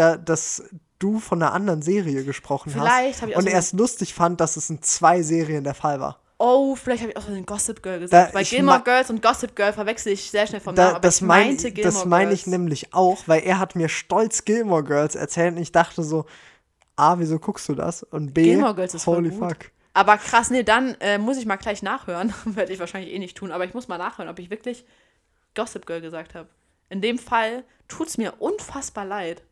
[0.00, 0.64] da, dass
[0.98, 3.34] du von einer anderen Serie gesprochen Vielleicht hast.
[3.36, 6.20] und so- er es lustig fand, dass es in zwei Serien der Fall war.
[6.42, 8.30] Oh, vielleicht habe ich auch so den Gossip Girl gesagt.
[8.30, 10.94] Da- Weil Gilmore Girls und Gossip Girl verwechsel ich sehr schnell vom Da, Namen.
[10.96, 13.90] Aber das ich meine meinte Gilmore das meine ich nämlich auch, weil er hat mir
[13.90, 16.24] stolz Gilmore Girls erzählt und ich dachte so,
[16.96, 18.02] A, wieso guckst du das?
[18.02, 19.56] Und B, Gilmore Girls ist holy fuck.
[19.92, 22.32] Aber krass, nee, dann äh, muss ich mal gleich nachhören.
[22.46, 24.84] Werde ich wahrscheinlich eh nicht tun, aber ich muss mal nachhören, ob ich wirklich
[25.54, 26.48] Gossip Girl gesagt habe.
[26.88, 29.42] In dem Fall tut es mir unfassbar leid.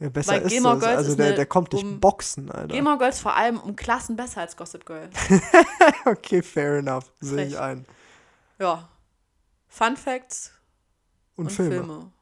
[0.00, 0.78] Ja, besser Weil ist Gilmore.
[0.78, 2.68] Girls Also der, eine- der kommt nicht um- boxen, Alter.
[2.74, 5.08] Gilmore Girls vor allem um Klassen besser als Gossip Girl.
[6.06, 7.12] okay, fair enough.
[7.20, 7.84] Sehe ich ein.
[8.58, 8.88] ja.
[9.72, 10.50] Fun Facts
[11.36, 11.70] Und, und, Filme.
[11.76, 12.12] Filme.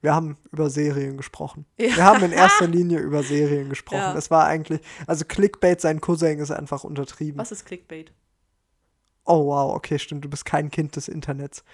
[0.00, 1.66] Wir haben über Serien gesprochen.
[1.76, 1.94] Ja.
[1.96, 3.98] Wir haben in erster Linie über Serien gesprochen.
[3.98, 4.14] Ja.
[4.16, 7.38] Es war eigentlich, also Clickbait, sein Cousin ist einfach untertrieben.
[7.38, 8.12] Was ist Clickbait?
[9.24, 11.64] Oh wow, okay, stimmt, du bist kein Kind des Internets.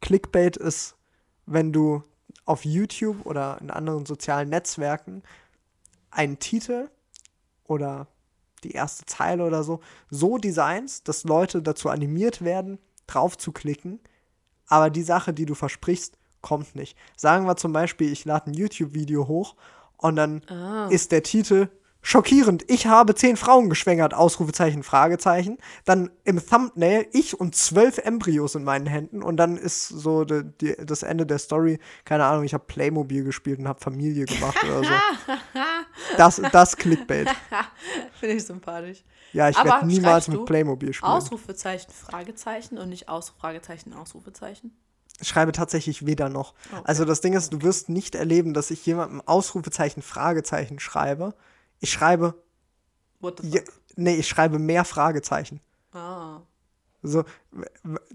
[0.00, 0.94] Clickbait ist,
[1.44, 2.02] wenn du
[2.44, 5.22] auf YouTube oder in anderen sozialen Netzwerken
[6.10, 6.88] einen Titel
[7.64, 8.06] oder
[8.64, 9.80] die erste Zeile oder so
[10.10, 14.00] so designst, dass Leute dazu animiert werden, drauf zu klicken,
[14.66, 16.96] aber die Sache, die du versprichst, kommt nicht.
[17.16, 19.54] Sagen wir zum Beispiel, ich lade ein YouTube-Video hoch
[19.96, 20.88] und dann Ah.
[20.88, 21.68] ist der Titel
[22.02, 22.64] schockierend.
[22.68, 25.58] Ich habe zehn Frauen geschwängert, Ausrufezeichen, Fragezeichen.
[25.84, 30.44] Dann im Thumbnail ich und zwölf Embryos in meinen Händen und dann ist so de,
[30.60, 34.62] die, das Ende der Story, keine Ahnung, ich habe Playmobil gespielt und habe Familie gemacht
[34.64, 34.90] oder so.
[36.16, 37.28] Das, das Clickbait.
[38.20, 39.04] Finde ich sympathisch.
[39.32, 41.10] Ja, ich werde niemals mit Playmobil spielen.
[41.10, 44.76] Ausrufezeichen, Fragezeichen und nicht Aus Fragezeichen, Ausrufezeichen.
[45.20, 46.54] Ich schreibe tatsächlich weder noch.
[46.72, 46.82] Okay.
[46.84, 51.34] Also das Ding ist, du wirst nicht erleben, dass ich jemandem Ausrufezeichen, Fragezeichen schreibe.
[51.82, 52.34] Ich schreibe,
[53.20, 53.54] What the fuck?
[53.54, 53.62] ja,
[53.96, 55.60] nee, ich schreibe mehr Fragezeichen.
[55.92, 56.40] Ah.
[57.02, 57.24] So,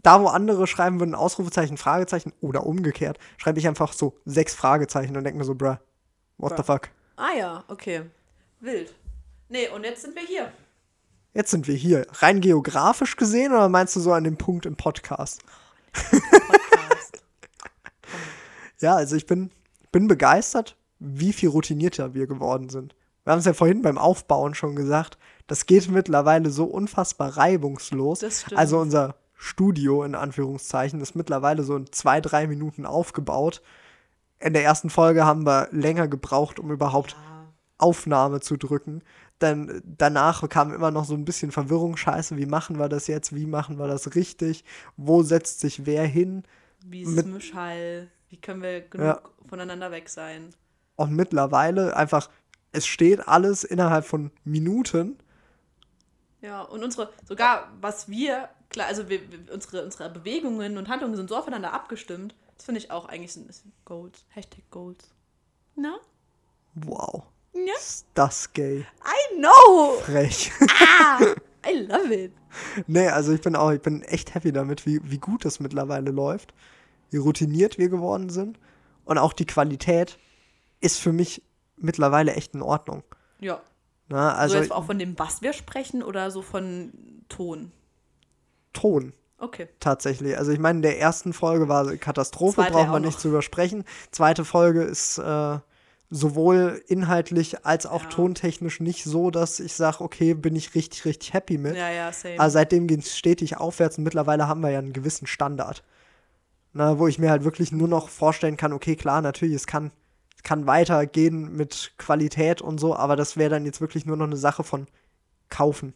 [0.02, 5.18] da wo andere schreiben würden Ausrufezeichen, Fragezeichen oder umgekehrt, schreibe ich einfach so sechs Fragezeichen
[5.18, 5.76] und denke mir so, bruh,
[6.38, 6.64] what the Bruh.
[6.64, 6.90] fuck?
[7.18, 8.04] ah ja, okay.
[8.62, 8.96] Wild.
[9.50, 10.52] Nee, und jetzt sind wir hier.
[11.34, 12.08] Jetzt sind wir hier.
[12.14, 15.42] Rein geografisch gesehen oder meinst du so an dem Punkt im Podcast?
[15.94, 17.22] Podcast.
[18.80, 19.50] Ja, also ich bin,
[19.92, 22.96] bin begeistert, wie viel routinierter wir geworden sind.
[23.28, 25.18] Wir haben es ja vorhin beim Aufbauen schon gesagt,
[25.48, 28.24] das geht mittlerweile so unfassbar reibungslos.
[28.56, 33.62] Also unser Studio in Anführungszeichen ist mittlerweile so in zwei, drei Minuten aufgebaut.
[34.40, 37.48] In der ersten Folge haben wir länger gebraucht, um überhaupt Ah,
[37.80, 39.04] Aufnahme zu drücken.
[39.40, 41.98] Dann danach kam immer noch so ein bisschen Verwirrung.
[41.98, 43.36] Scheiße, wie machen wir das jetzt?
[43.36, 44.64] Wie machen wir das richtig?
[44.96, 46.44] Wo setzt sich wer hin?
[46.86, 48.08] wie ist es Mit- Mischhall?
[48.30, 49.22] Wie können wir genug Ja.
[49.50, 50.52] voneinander weg sein?
[50.96, 52.30] Und mittlerweile einfach,
[52.72, 55.18] es steht alles innerhalb von Minuten.
[56.42, 59.20] Ja, und unsere, sogar was wir, klar, also wir,
[59.52, 62.36] unsere, unsere Bewegungen und Handlungen sind so aufeinander abgestimmt.
[62.56, 64.26] Das finde ich auch eigentlich sind ist Goals.
[64.30, 65.10] Hashtag Goals.
[65.76, 65.98] Na?
[66.76, 67.24] Wow.
[67.54, 67.74] Ja.
[67.78, 68.86] Ist das gay.
[69.04, 69.94] I know!
[70.02, 70.52] Frech.
[70.80, 71.20] Ah!
[71.68, 72.32] I love it.
[72.88, 76.12] nee, also ich bin auch, ich bin echt happy damit, wie, wie gut das mittlerweile
[76.12, 76.54] läuft.
[77.10, 78.60] Wie routiniert wir geworden sind.
[79.06, 80.18] Und auch die Qualität
[80.82, 81.42] ist für mich
[81.78, 83.04] mittlerweile echt in Ordnung.
[83.40, 83.62] Ja.
[84.10, 86.92] Na, Also also jetzt auch von dem, was wir sprechen oder so von
[87.30, 87.72] Ton.
[88.74, 89.14] Ton.
[89.40, 89.68] Okay.
[89.80, 90.36] tatsächlich.
[90.36, 93.84] Also ich meine, in der ersten Folge war Katastrophe, Zweite wir auch nicht zu übersprechen.
[94.10, 95.60] Zweite Folge ist äh,
[96.10, 98.10] sowohl inhaltlich als auch Ja.
[98.10, 101.76] tontechnisch nicht so, dass ich sage, okay, bin ich richtig, richtig happy mit.
[101.76, 102.40] Ja, ja, same.
[102.40, 105.84] Aber seitdem geht es stetig aufwärts und mittlerweile haben wir ja einen gewissen Standard.
[106.74, 109.92] Na, wo ich mir halt wirklich nur noch vorstellen kann, okay, klar, natürlich, es kann,
[110.44, 114.38] kann weitergehen mit Qualität und so, aber das wäre dann jetzt wirklich nur noch eine
[114.38, 114.88] Sache von
[115.50, 115.94] kaufen.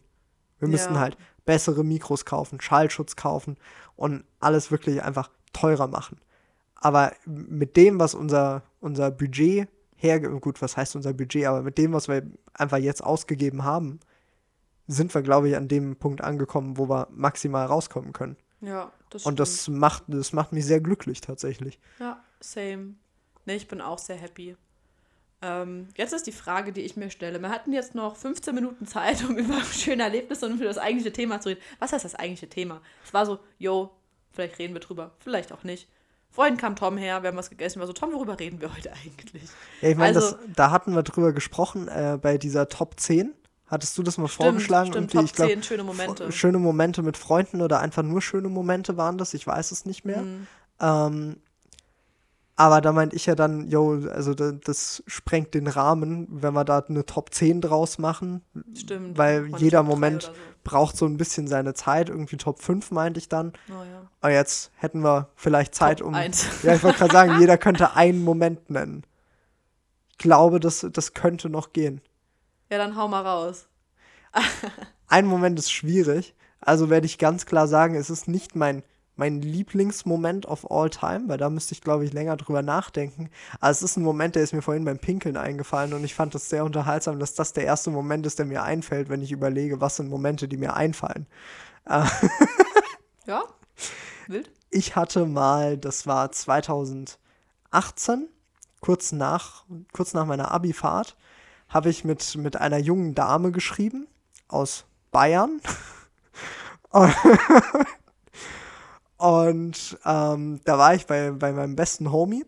[0.58, 1.00] Wir müssten Ja.
[1.00, 3.56] halt bessere Mikros kaufen, Schallschutz kaufen
[3.96, 6.18] und alles wirklich einfach teurer machen.
[6.76, 10.30] Aber mit dem, was unser, unser Budget herge...
[10.40, 11.46] Gut, was heißt unser Budget?
[11.46, 12.22] Aber mit dem, was wir
[12.54, 14.00] einfach jetzt ausgegeben haben,
[14.88, 18.36] sind wir, glaube ich, an dem Punkt angekommen, wo wir maximal rauskommen können.
[18.60, 21.78] ja, das Und das macht, das macht mich sehr glücklich tatsächlich.
[22.00, 22.94] Ja, same.
[23.46, 24.56] Ne, ich bin auch sehr happy.
[25.44, 27.40] Ähm, jetzt ist die Frage, die ich mir stelle.
[27.40, 31.12] Wir hatten jetzt noch 15 Minuten Zeit, um über schöne Erlebnisse und über das eigentliche
[31.12, 31.60] Thema zu reden.
[31.80, 32.80] Was heißt das eigentliche Thema?
[33.04, 33.90] Es war so, yo,
[34.30, 35.88] vielleicht reden wir drüber, vielleicht auch nicht.
[36.30, 38.92] Vorhin kam Tom her, wir haben was gegessen, war so, Tom, worüber reden wir heute
[39.04, 39.42] eigentlich?
[39.80, 43.34] Ja, ich meine, Also- da hatten wir drüber gesprochen, äh, bei dieser Top 10.
[43.66, 44.92] Hattest du das mal vorgeschlagen?
[44.92, 46.30] stimmt, Top ich glaub, 10 schöne Momente.
[46.30, 50.04] Schöne Momente mit Freunden oder einfach nur schöne Momente waren das, ich weiß es nicht
[50.04, 50.20] mehr.
[50.22, 50.46] Mhm.
[50.78, 51.36] Ähm,
[52.56, 56.64] aber da meinte ich ja dann, yo, also da, das sprengt den Rahmen, wenn wir
[56.64, 58.42] da eine Top 10 draus machen.
[58.74, 59.16] Stimmt.
[59.16, 60.34] Weil jeder Top Moment oder
[60.64, 62.08] braucht so ein bisschen seine Zeit.
[62.08, 63.52] Irgendwie Top 5 meinte ich dann.
[63.68, 63.74] So.
[63.74, 64.08] Oh, ja.
[64.20, 66.14] Aber jetzt hätten wir vielleicht Zeit, Top um.
[66.14, 66.46] eins.
[66.62, 69.04] Ja, ich wollte gerade sagen, jeder könnte einen Moment nennen.
[70.10, 72.00] Ich glaube, das, das könnte noch gehen.
[72.70, 73.66] ja, dann hau mal raus.
[75.08, 76.34] Ein Moment ist schwierig.
[76.60, 78.82] Also werde ich ganz klar sagen, es ist nicht mein,
[79.16, 83.30] mein Lieblingsmoment of all time, weil da müsste ich, glaube ich, länger drüber nachdenken.
[83.60, 86.34] Aber es ist ein Moment, der ist mir vorhin beim Pinkeln eingefallen und ich fand
[86.34, 89.80] das sehr unterhaltsam, dass das der erste Moment ist, der mir einfällt, wenn ich überlege,
[89.80, 91.26] was sind Momente, die mir einfallen.
[93.26, 93.44] Ja?
[94.26, 94.50] Wild?
[94.70, 97.18] Ich hatte mal, das war 2018,
[98.80, 101.16] kurz nach, kurz nach meiner Abifahrt,
[101.68, 104.08] habe ich mit, mit einer jungen Dame geschrieben
[104.48, 105.60] aus Bayern.
[109.22, 112.44] Und ähm, da war ich bei, bei meinem besten Homie.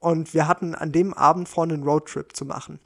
[0.00, 2.80] Und wir hatten an dem Abend vor, einen Roadtrip zu machen.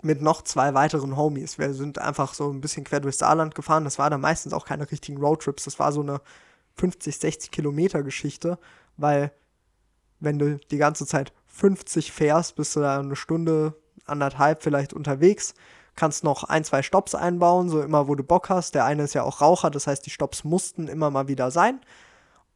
[0.00, 1.58] Mit noch zwei weiteren Homies.
[1.60, 3.84] Wir sind einfach so ein bisschen quer durchs Saarland gefahren.
[3.84, 5.62] Das war dann meistens auch keine richtigen Roadtrips.
[5.62, 6.20] Das war so eine
[6.78, 8.58] 50, 60 Kilometer Geschichte.
[8.96, 9.30] Weil,
[10.18, 15.54] wenn du die ganze Zeit 50 fährst, bist du da eine Stunde, anderthalb vielleicht unterwegs.
[15.94, 18.74] Kannst noch ein, zwei Stops einbauen, so immer, wo du Bock hast.
[18.74, 21.80] Der eine ist ja auch Raucher, das heißt, die Stops mussten immer mal wieder sein.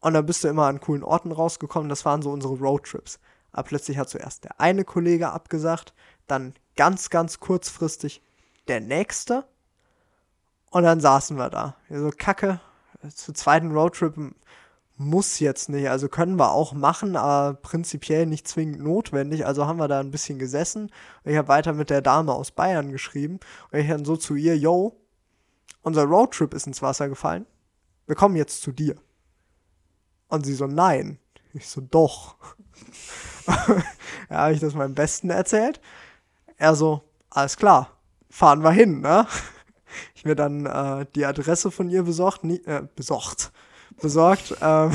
[0.01, 1.89] Und dann bist du immer an coolen Orten rausgekommen.
[1.89, 3.19] Das waren so unsere Roadtrips.
[3.53, 5.95] Aber plötzlich hat zuerst der eine Kollege abgesagt,
[6.27, 8.23] dann ganz, ganz kurzfristig
[8.69, 9.45] der nächste.
[10.71, 11.77] Und dann saßen wir da.
[11.89, 12.61] Wir so, Kacke,
[13.15, 14.15] zu zweiten Roadtrip
[14.99, 15.89] muss jetzt nicht.
[15.89, 19.47] Also können wir auch machen, aber prinzipiell nicht zwingend notwendig.
[19.47, 20.91] Also haben wir da ein bisschen gesessen.
[21.25, 23.41] Und ich habe weiter mit der Dame aus Bayern geschrieben.
[23.71, 24.97] Und ich dann so zu ihr, yo,
[25.83, 27.47] unser Roadtrip ist ins Wasser gefallen.
[28.07, 28.97] Wir kommen jetzt zu dir.
[30.29, 31.19] Und sie so, nein.
[31.53, 32.37] Ich so, doch.
[34.31, 35.81] ja, habe ich das meinem Besten erzählt.
[36.57, 37.91] Er so, alles klar,
[38.31, 39.27] fahren wir hin, ne?
[40.15, 43.53] Ich mir dann äh, die Adresse von ihr besorgt, nie, äh, besorgt,
[44.01, 44.57] besorgt.
[44.61, 44.91] Ähm,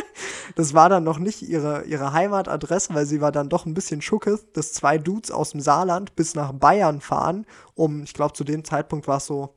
[0.56, 4.02] das war dann noch nicht ihre, ihre Heimatadresse, weil sie war dann doch ein bisschen
[4.02, 8.44] schucke, dass zwei Dudes aus dem Saarland bis nach Bayern fahren, um, ich glaube, zu
[8.44, 9.54] dem Zeitpunkt war es so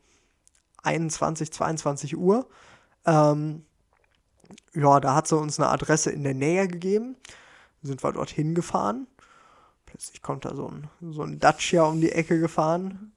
[0.84, 2.48] 21, 22 Uhr.
[3.06, 3.66] Ähm,
[4.74, 7.16] ja, da hat sie uns eine Adresse in der Nähe gegeben.
[7.82, 9.08] Sind wir dorthin gefahren.
[9.86, 13.14] Plötzlich kommt da so ein, so ein Dacia um die Ecke gefahren.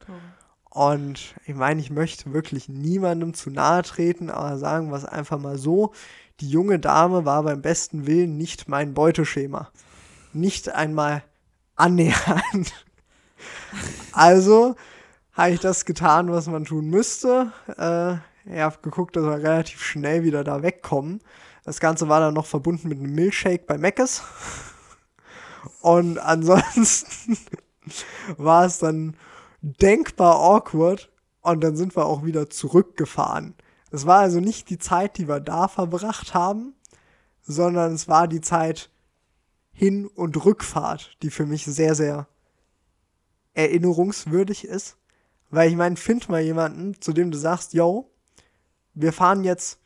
[0.71, 5.39] Und ich meine, ich möchte wirklich niemandem zu nahe treten, aber sagen wir es einfach
[5.39, 5.93] mal so.
[6.41, 9.71] Die junge Dame war beim besten Willen nicht mein Beuteschema.
[10.33, 11.23] Nicht einmal
[11.77, 12.73] annähernd.
[14.13, 14.77] Also
[15.33, 17.51] habe ich das getan, was man tun müsste.
[17.77, 21.21] Äh, ich habe geguckt, dass wir relativ schnell wieder da wegkommen.
[21.65, 24.23] Das Ganze war dann noch verbunden mit einem Milchshake bei Meckes.
[25.81, 27.39] Und ansonsten
[28.37, 29.17] war es dann
[29.61, 31.11] denkbar awkward.
[31.41, 33.55] Und dann sind wir auch wieder zurückgefahren.
[33.91, 36.75] Es war also nicht die Zeit, die wir da verbracht haben,
[37.43, 38.91] sondern es war die Zeit
[39.73, 42.29] Hin- und Rückfahrt, die für mich sehr, sehr
[43.55, 44.97] erinnerungswürdig ist.
[45.51, 48.12] Weil ich meine, find mal jemanden, zu dem du sagst, yo,
[48.95, 49.79] wir fahren jetzt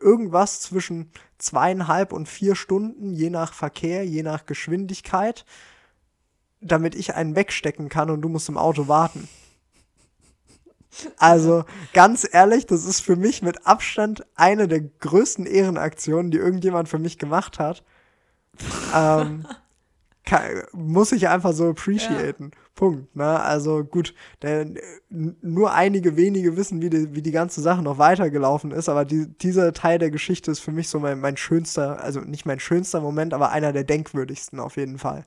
[0.00, 5.44] irgendwas zwischen zweieinhalb und vier Stunden, je nach Verkehr, je nach Geschwindigkeit,
[6.60, 9.28] damit ich einen wegstecken kann und du musst im Auto warten.
[11.18, 16.88] Also ganz ehrlich, das ist für mich mit Abstand eine der größten Ehrenaktionen, die irgendjemand
[16.88, 17.84] für mich gemacht hat.
[18.94, 19.46] ähm,
[20.24, 22.50] kann, muss ich einfach so appreciaten.
[22.52, 22.60] Ja.
[22.76, 23.16] Punkt.
[23.16, 23.40] Ne?
[23.40, 24.66] Also gut, der,
[25.08, 29.26] nur einige wenige wissen, wie die, wie die ganze Sache noch weitergelaufen ist, aber die,
[29.26, 33.00] dieser Teil der Geschichte ist für mich so mein, mein schönster, also nicht mein schönster
[33.00, 35.26] Moment, aber einer der denkwürdigsten auf jeden Fall.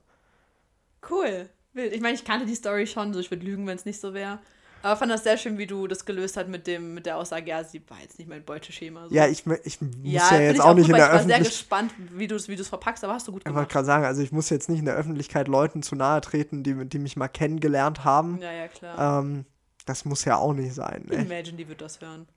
[1.09, 1.49] Cool.
[1.73, 4.13] Ich meine, ich kannte die Story schon, so ich würde lügen, wenn es nicht so
[4.13, 4.39] wäre.
[4.81, 7.49] Aber fand das sehr schön, wie du das gelöst hast mit, dem, mit der Aussage,
[7.49, 9.07] ja, sie war jetzt nicht mein Beuteschema.
[9.07, 9.15] So.
[9.15, 11.41] Ja, ich, ich muss ja, ja jetzt auch, auch nicht in der Öffentlichkeit.
[11.41, 13.55] Ich war sehr gespannt, wie du es wie verpackst, aber hast du gut gemacht.
[13.55, 16.21] Ich wollte gerade sagen, also ich muss jetzt nicht in der Öffentlichkeit Leuten zu nahe
[16.21, 18.39] treten, die, die mich mal kennengelernt haben.
[18.41, 19.19] Ja, ja, klar.
[19.19, 19.45] Ähm,
[19.85, 21.05] das muss ja auch nicht sein.
[21.07, 21.15] Ne?
[21.15, 22.27] Imagine, die wird das hören.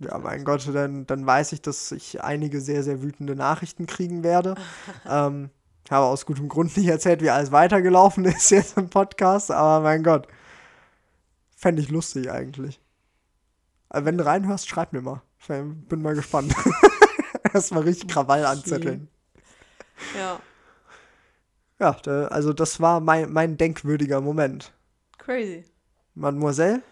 [0.00, 4.24] Ja, mein Gott, dann, dann weiß ich, dass ich einige sehr, sehr wütende Nachrichten kriegen
[4.24, 4.56] werde.
[5.08, 5.50] ähm,
[5.92, 10.02] habe aus gutem Grund nicht erzählt, wie alles weitergelaufen ist jetzt im Podcast, aber mein
[10.02, 10.26] Gott.
[11.62, 12.80] Fände ich lustig eigentlich.
[13.88, 15.22] Also wenn du reinhörst, schreib mir mal.
[15.38, 16.52] Ich bin mal gespannt.
[17.54, 19.06] Erstmal richtig Krawall anzetteln.
[20.16, 20.40] Ja.
[21.78, 24.72] Ja, da, also das war mein, mein denkwürdiger Moment.
[25.18, 25.64] Crazy.
[26.16, 26.82] Mademoiselle?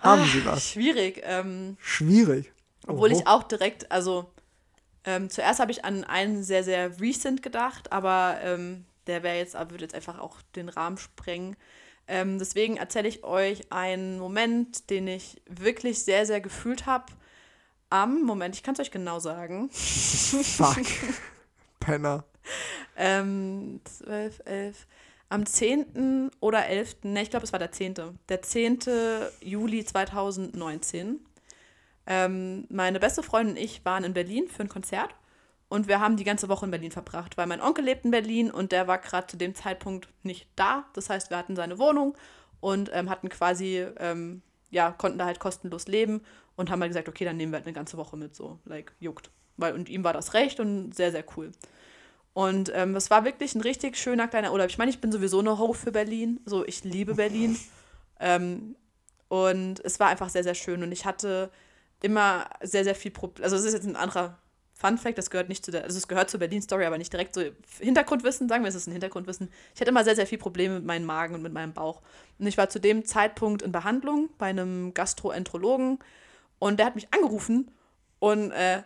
[0.00, 0.70] Haben Ach, Sie was?
[0.70, 1.22] Schwierig.
[1.22, 2.52] Ähm, schwierig.
[2.88, 4.28] Obwohl ich auch direkt, also
[5.04, 9.54] ähm, zuerst habe ich an einen sehr, sehr recent gedacht, aber ähm, der wäre jetzt,
[9.54, 11.56] würde jetzt einfach auch den Rahmen sprengen.
[12.08, 17.06] Ähm, deswegen erzähle ich euch einen Moment, den ich wirklich sehr, sehr gefühlt habe.
[17.90, 19.70] Am, Moment, ich kann es euch genau sagen.
[19.70, 20.84] Fuck.
[21.80, 22.24] Penner.
[22.96, 24.86] Ähm, 12, 11.
[25.28, 26.30] Am 10.
[26.40, 27.94] oder 11., ne, ich glaube, es war der 10.
[28.28, 28.80] Der 10.
[29.40, 31.20] Juli 2019.
[32.06, 35.14] Ähm, meine beste Freundin und ich waren in Berlin für ein Konzert.
[35.72, 38.50] Und wir haben die ganze Woche in Berlin verbracht, weil mein Onkel lebt in Berlin
[38.50, 40.84] und der war gerade zu dem Zeitpunkt nicht da.
[40.92, 42.14] Das heißt, wir hatten seine Wohnung
[42.60, 46.20] und ähm, hatten quasi, ähm, ja, konnten da halt kostenlos leben
[46.56, 48.92] und haben halt gesagt, okay, dann nehmen wir halt eine ganze Woche mit, so, like,
[49.00, 49.30] juckt.
[49.56, 51.52] Weil, und ihm war das recht und sehr, sehr cool.
[52.34, 54.68] Und ähm, es war wirklich ein richtig schöner kleiner Urlaub.
[54.68, 56.40] Ich meine, ich bin sowieso eine Ho für Berlin.
[56.44, 57.58] So, ich liebe Berlin.
[58.20, 58.76] ähm,
[59.28, 60.82] und es war einfach sehr, sehr schön.
[60.82, 61.50] Und ich hatte
[62.02, 63.44] immer sehr, sehr viel Probleme.
[63.44, 64.38] Also, es ist jetzt ein anderer
[64.82, 67.34] Fun Fact, das gehört nicht zu der, also es gehört zur Berlin-Story, aber nicht direkt
[67.34, 67.42] so
[67.78, 69.48] Hintergrundwissen, sagen wir, es ist ein Hintergrundwissen.
[69.74, 72.02] Ich hatte immer sehr, sehr viel Probleme mit meinem Magen und mit meinem Bauch.
[72.40, 76.00] Und ich war zu dem Zeitpunkt in Behandlung bei einem Gastroenterologen
[76.58, 77.70] und der hat mich angerufen
[78.18, 78.82] und äh,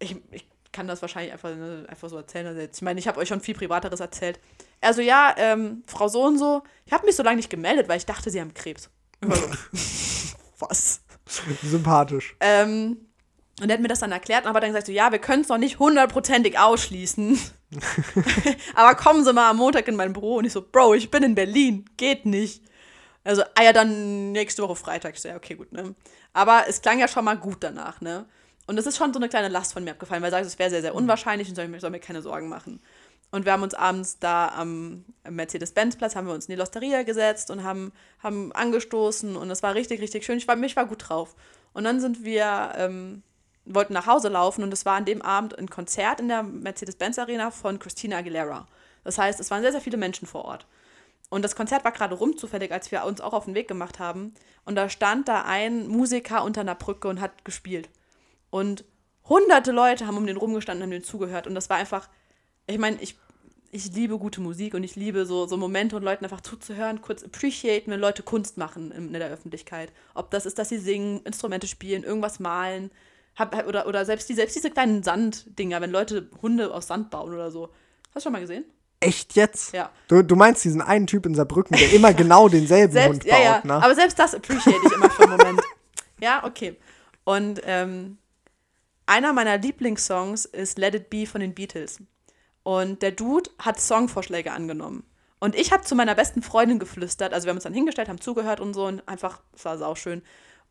[0.00, 2.46] ich, ich kann das wahrscheinlich einfach, ne, einfach so erzählen.
[2.46, 4.38] Also ich meine, ich habe euch schon viel Privateres erzählt.
[4.82, 7.96] Also ja, ähm, Frau so und so, ich habe mich so lange nicht gemeldet, weil
[7.96, 8.90] ich dachte, sie haben Krebs.
[10.58, 11.00] Was?
[11.62, 12.36] Sympathisch.
[12.40, 13.07] Ähm,
[13.60, 15.42] und er hat mir das dann erklärt und hat dann gesagt, so, ja, wir können
[15.42, 17.38] es noch nicht hundertprozentig ausschließen.
[18.74, 20.36] aber kommen Sie mal am Montag in mein Büro.
[20.36, 22.62] Und ich so, Bro, ich bin in Berlin, geht nicht.
[23.24, 25.14] Also, ah ja, dann nächste Woche Freitag.
[25.14, 25.94] Ich so, ja, okay, gut, ne.
[26.32, 28.26] Aber es klang ja schon mal gut danach, ne.
[28.66, 30.58] Und es ist schon so eine kleine Last von mir abgefallen, weil er sagt, es
[30.58, 32.80] wäre sehr, sehr unwahrscheinlich und soll, ich soll mir keine Sorgen machen.
[33.30, 37.50] Und wir haben uns abends da am Mercedes-Benz-Platz, haben wir uns in die Losteria gesetzt
[37.50, 37.92] und haben,
[38.22, 40.38] haben angestoßen und es war richtig, richtig schön.
[40.38, 41.34] Ich war, mich war gut drauf.
[41.72, 43.22] Und dann sind wir ähm,
[43.74, 47.50] wollten nach Hause laufen und es war an dem Abend ein Konzert in der Mercedes-Benz-Arena
[47.50, 48.66] von Christina Aguilera.
[49.04, 50.66] Das heißt, es waren sehr, sehr viele Menschen vor Ort.
[51.30, 53.98] Und das Konzert war gerade rum zufällig, als wir uns auch auf den Weg gemacht
[53.98, 54.34] haben.
[54.64, 57.90] Und da stand da ein Musiker unter einer Brücke und hat gespielt.
[58.50, 58.84] Und
[59.28, 61.46] hunderte Leute haben um den rumgestanden und haben den zugehört.
[61.46, 62.08] Und das war einfach,
[62.66, 63.18] ich meine, ich,
[63.70, 67.22] ich liebe gute Musik und ich liebe so, so Momente und Leuten einfach zuzuhören, kurz
[67.22, 69.92] appreciaten, wenn Leute Kunst machen in, in der Öffentlichkeit.
[70.14, 72.90] Ob das ist, dass sie singen, Instrumente spielen, irgendwas malen
[73.38, 77.32] hab, oder, oder selbst, die, selbst diese kleinen Sanddinger, wenn Leute Hunde aus Sand bauen
[77.32, 77.68] oder so.
[78.14, 78.64] Hast du schon mal gesehen?
[79.00, 79.72] Echt jetzt?
[79.72, 79.90] Ja.
[80.08, 83.32] Du, du meinst diesen einen Typ in Saarbrücken, der immer genau denselben selbst, Hund baut,
[83.32, 83.60] ja, ja.
[83.64, 83.74] ne?
[83.74, 85.60] Aber selbst das appreciate ich immer für einen Moment.
[86.20, 86.76] ja, okay.
[87.22, 88.18] Und ähm,
[89.06, 92.02] einer meiner Lieblingssongs ist Let It Be von den Beatles.
[92.64, 95.04] Und der Dude hat Songvorschläge angenommen.
[95.38, 98.20] Und ich habe zu meiner besten Freundin geflüstert, also wir haben uns dann hingestellt, haben
[98.20, 100.22] zugehört und so und einfach, es war sauschön.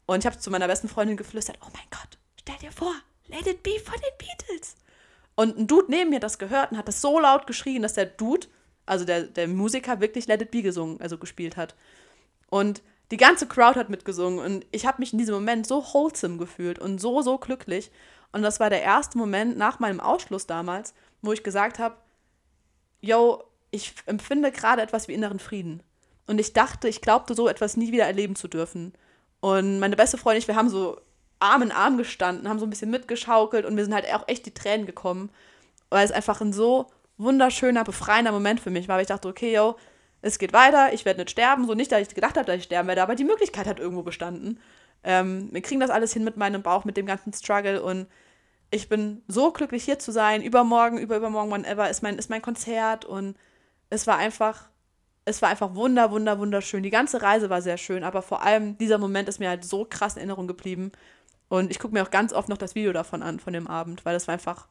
[0.05, 2.17] Und ich habe zu meiner besten Freundin geflüstert, oh mein Gott,
[2.47, 2.93] stell dir vor,
[3.27, 4.75] Let It Be von den Beatles.
[5.35, 8.05] Und ein Dude neben mir das gehört und hat das so laut geschrien, dass der
[8.05, 8.47] Dude,
[8.85, 11.75] also der, der Musiker, wirklich Let It Be gesungen, also gespielt hat.
[12.49, 12.81] Und
[13.11, 16.79] die ganze Crowd hat mitgesungen und ich habe mich in diesem Moment so wholesome gefühlt
[16.79, 17.91] und so, so glücklich.
[18.31, 21.97] Und das war der erste Moment nach meinem Ausschluss damals, wo ich gesagt habe,
[23.01, 25.83] yo, ich empfinde gerade etwas wie inneren Frieden.
[26.27, 28.93] Und ich dachte, ich glaubte so etwas nie wieder erleben zu dürfen.
[29.39, 30.99] Und meine beste Freundin, wir haben so
[31.39, 34.45] Arm in Arm gestanden, haben so ein bisschen mitgeschaukelt und mir sind halt auch echt
[34.45, 35.29] die Tränen gekommen,
[35.89, 39.53] weil es einfach ein so wunderschöner, befreiender Moment für mich war, weil ich dachte, okay,
[39.53, 39.75] yo,
[40.21, 42.63] es geht weiter, ich werde nicht sterben, so nicht, dass ich gedacht habe, dass ich
[42.63, 44.59] sterben werde, aber die Möglichkeit hat irgendwo bestanden.
[45.03, 48.07] Ähm, wir kriegen das alles hin mit meinem Bauch, mit dem ganzen Struggle und
[48.71, 50.41] ich bin so glücklich hier zu sein.
[50.41, 53.37] Übermorgen, über übermorgen, whenever ist mein, ist mein Konzert und
[53.89, 54.69] es war einfach,
[55.23, 56.83] es war einfach wunder, wunder, wunderschön.
[56.83, 59.85] Die ganze Reise war sehr schön, aber vor allem dieser Moment ist mir halt so
[59.85, 60.91] krass in Erinnerung geblieben
[61.49, 64.05] und ich gucke mir auch ganz oft noch das Video davon an, von dem Abend,
[64.05, 64.67] weil das war einfach,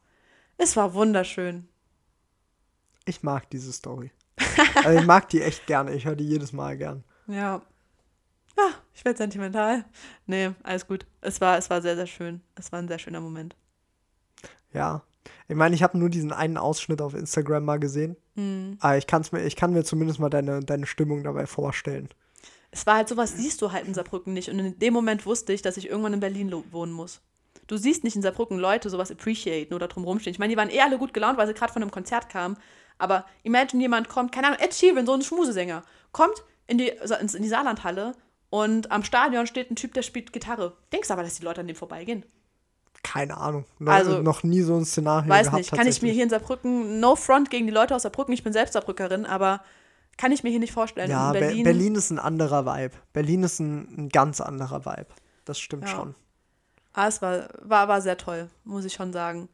[0.57, 1.67] es war wunderschön.
[3.05, 4.11] Ich mag diese Story.
[4.83, 5.93] also ich mag die echt gerne.
[5.93, 7.03] Ich höre die jedes Mal gern.
[7.27, 7.61] Ja.
[8.57, 9.85] Ja, ich werde sentimental.
[10.25, 11.05] Nee, alles gut.
[11.21, 12.41] Es war, es war sehr, sehr schön.
[12.55, 13.55] Es war ein sehr schöner Moment.
[14.73, 15.03] Ja.
[15.47, 18.17] Ich meine, ich habe nur diesen einen Ausschnitt auf Instagram mal gesehen.
[18.35, 18.77] Mhm.
[18.79, 22.09] Aber ich, kann's mir, ich kann mir zumindest mal deine, deine Stimmung dabei vorstellen
[22.77, 24.49] es war halt sowas, siehst du halt in Saarbrücken nicht.
[24.49, 27.21] Und in dem Moment wusste ich, dass ich irgendwann in Berlin wohnen muss.
[27.65, 30.31] Du siehst nicht in Saarbrücken Leute sowas appreciaten oder drum rumstehen.
[30.31, 32.55] Ich meine, die waren eh alle gut gelaunt, weil sie gerade von einem Konzert kamen.
[32.99, 37.41] Aber imagine, jemand kommt, keine Ahnung, Ed Sheeran, so ein Schmusesänger, kommt in die, in
[37.41, 38.13] die Saarlandhalle
[38.49, 40.77] und am Stadion steht ein Typ, der spielt Gitarre.
[40.93, 42.25] Denkst du aber, dass die Leute an dem vorbeigehen?
[43.03, 43.65] Keine Ahnung.
[43.79, 45.63] No, also, noch nie so ein Szenario weiß gehabt.
[45.63, 45.77] Weiß nicht.
[45.79, 48.53] Kann ich mir hier in Saarbrücken, no front gegen die Leute aus Saarbrücken, ich bin
[48.53, 49.61] selbst Saarbrückerin, aber
[50.17, 51.09] kann ich mir hier nicht vorstellen.
[51.09, 52.95] Ja, Berlin, Be Berlin ist ein anderer Vibe.
[53.13, 55.07] Berlin ist ein, ein ganz anderer Vibe.
[55.45, 55.95] Das stimmt ja.
[55.95, 56.15] schon.
[56.93, 59.49] Ah, es war, war, war sehr toll, muss ich schon sagen.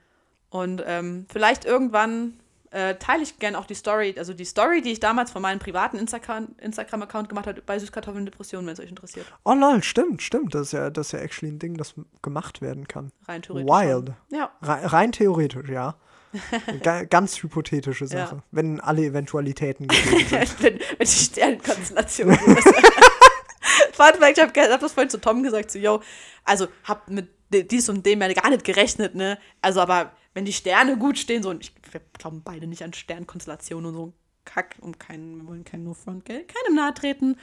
[0.49, 2.39] Und ähm, vielleicht irgendwann
[2.73, 5.59] äh, teile ich gerne auch die Story, also die Story, die ich damals von meinem
[5.59, 9.27] privaten Instagram-Account Instagram gemacht habe, bei Süßkartoffeln Depressionen, wenn es euch interessiert.
[9.45, 10.55] Oh lol, stimmt, stimmt.
[10.55, 13.11] Das ist ja, das ist ja actually ein Ding, das gemacht werden kann.
[13.27, 13.69] Rein theoretisch.
[13.69, 14.13] Wild.
[14.29, 14.51] Ja.
[14.61, 15.95] Rein, rein theoretisch, ja.
[17.09, 18.43] Ganz hypothetische Sache, ja.
[18.51, 20.63] wenn alle Eventualitäten gegeben sind.
[20.63, 22.35] wenn, wenn die Sternenkonstellation.
[22.35, 26.01] Fun Fact, ich habe hab das vorhin zu Tom gesagt, so, yo,
[26.43, 29.37] also hab mit dies und dem ja gar nicht gerechnet, ne?
[29.61, 32.93] Also, aber wenn die Sterne gut stehen, so, und ich, wir glauben beide nicht an
[32.93, 34.13] Sternkonstellationen und so
[34.45, 36.43] Kack, um keinen, wir wollen keinen No Front, gell?
[36.43, 37.37] Keinem nahe treten.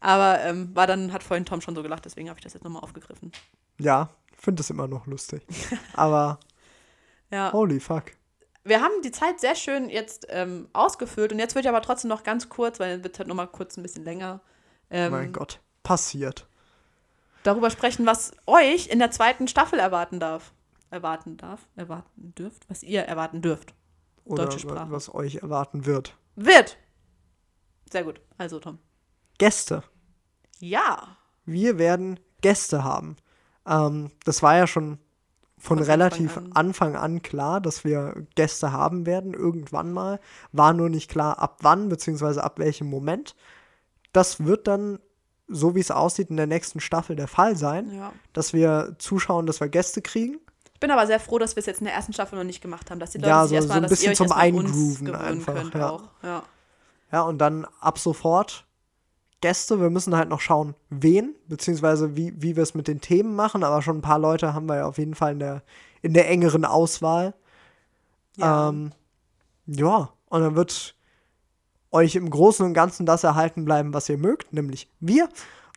[0.00, 2.62] Aber ähm, war dann, hat vorhin Tom schon so gelacht, deswegen habe ich das jetzt
[2.62, 3.32] nochmal aufgegriffen.
[3.78, 5.42] Ja, finde das immer noch lustig.
[5.94, 6.38] aber
[7.30, 7.52] ja.
[7.52, 8.12] holy fuck
[8.66, 12.08] wir haben die Zeit sehr schön jetzt ähm, ausgefüllt und jetzt wird ich aber trotzdem
[12.08, 14.40] noch ganz kurz, weil es wird halt nochmal kurz ein bisschen länger.
[14.90, 16.46] Ähm, mein Gott, passiert.
[17.42, 20.52] Darüber sprechen, was euch in der zweiten Staffel erwarten darf.
[20.90, 23.74] Erwarten darf, erwarten dürft, was ihr erwarten dürft.
[24.24, 24.90] Oder Deutsche Sprache.
[24.90, 26.16] was euch erwarten wird.
[26.34, 26.76] Wird.
[27.90, 28.20] Sehr gut.
[28.38, 28.78] Also, Tom.
[29.38, 29.84] Gäste.
[30.58, 31.16] Ja.
[31.44, 33.16] Wir werden Gäste haben.
[33.66, 34.98] Ähm, das war ja schon
[35.58, 37.02] von Von relativ Anfang Anfang an.
[37.16, 37.22] an.
[37.22, 40.20] klar, dass wir Gäste haben werden, irgendwann mal.
[40.52, 43.34] War nur nicht klar, ab wann, beziehungsweise ab welchem Moment.
[44.12, 44.98] Das wird dann,
[45.48, 48.12] so wie es aussieht, in der nächsten Staffel der Fall sein, ja.
[48.32, 50.38] dass wir zuschauen, dass wir Gäste kriegen.
[50.74, 52.60] Ich bin aber sehr froh, dass wir es jetzt in der ersten Staffel noch nicht
[52.60, 55.14] gemacht haben, dass die Leute Ja, sich so- erstmal, so ein bisschen zum an Eingrooven
[55.14, 55.98] einfach, ja.
[56.22, 56.42] Ja.
[57.12, 58.66] Ja, und dann ab sofort
[59.40, 59.80] Gäste.
[59.80, 63.64] Wir müssen halt noch schauen, wen, beziehungsweise wie, wie wir es mit den Themen machen.
[63.64, 65.62] Aber schon ein paar Leute haben wir ja auf jeden Fall in der,
[66.02, 67.34] in der engeren Auswahl.
[68.36, 68.68] Ja.
[68.68, 68.92] Ähm,
[69.66, 70.94] ja, und dann wird
[71.90, 75.28] euch im Großen und Ganzen das erhalten bleiben, was ihr mögt, nämlich wir.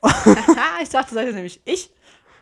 [0.81, 1.93] ich dachte, seid ihr nämlich ich.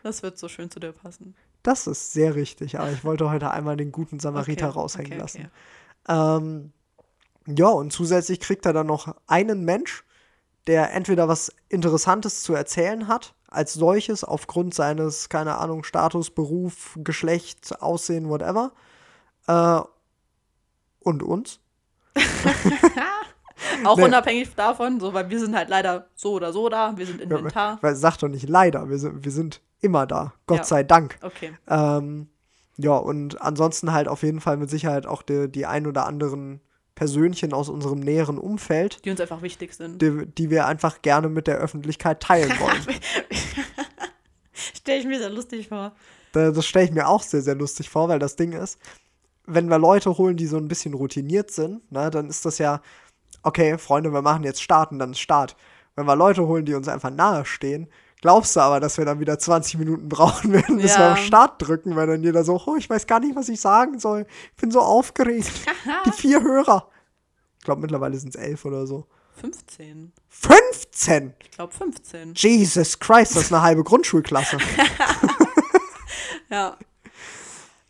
[0.03, 1.35] Das wird so schön zu dir passen.
[1.63, 5.21] Das ist sehr richtig, aber ich wollte heute einmal den guten Samariter Okay, raushängen okay,
[5.21, 5.51] lassen.
[6.05, 6.37] okay.
[6.37, 6.71] Ähm,
[7.45, 10.03] ja, und zusätzlich kriegt er dann noch einen Mensch,
[10.67, 16.97] der entweder was Interessantes zu erzählen hat, als solches, aufgrund seines, keine Ahnung, Status, Beruf,
[17.03, 18.71] Geschlecht, Aussehen, whatever.
[19.47, 19.79] Äh,
[20.99, 21.59] und uns.
[23.85, 24.03] Auch Nee.
[24.05, 26.95] unabhängig davon, so, weil wir sind halt leider so oder so da.
[26.97, 27.79] Wir sind Inventar.
[27.81, 30.33] Weil sag doch nicht leider, wir sind, wir sind immer da.
[30.45, 30.63] Gott Ja.
[30.63, 31.17] sei Dank.
[31.21, 31.53] Okay.
[31.67, 32.29] Ähm,
[32.77, 36.61] ja, und ansonsten halt auf jeden Fall mit Sicherheit auch die, die ein oder anderen
[36.97, 40.01] Persönchen aus unserem näheren Umfeld, Die uns einfach wichtig sind.
[40.01, 42.81] die, die wir einfach gerne mit der Öffentlichkeit teilen wollen.
[44.75, 45.93] Stelle ich mir sehr lustig vor.
[46.31, 48.79] Da- das stelle ich mir auch sehr, sehr lustig vor, weil das Ding ist,
[49.45, 52.81] wenn wir Leute holen, die so ein bisschen routiniert sind, ne, dann ist das ja,
[53.43, 55.55] okay, Freunde, wir machen jetzt Starten, dann ist Start.
[55.95, 57.87] Wenn wir Leute holen, die uns einfach nahe stehen,
[58.21, 61.13] glaubst du aber, dass wir dann wieder 20 Minuten brauchen werden, bis wir Ja.
[61.13, 63.99] auf Start drücken, weil dann jeder so, oh, ich weiß gar nicht, was ich sagen
[63.99, 64.25] soll.
[64.55, 65.49] Ich bin so aufgeregt.
[66.05, 66.89] die vier Hörer.
[67.59, 69.05] Ich glaube, mittlerweile sind es elf oder so.
[69.41, 70.13] 15.
[70.29, 71.33] 15!
[71.43, 72.33] Ich glaube 15.
[72.35, 74.57] Jesus Christ, das ist eine halbe Grundschulklasse.
[76.49, 76.77] Ja.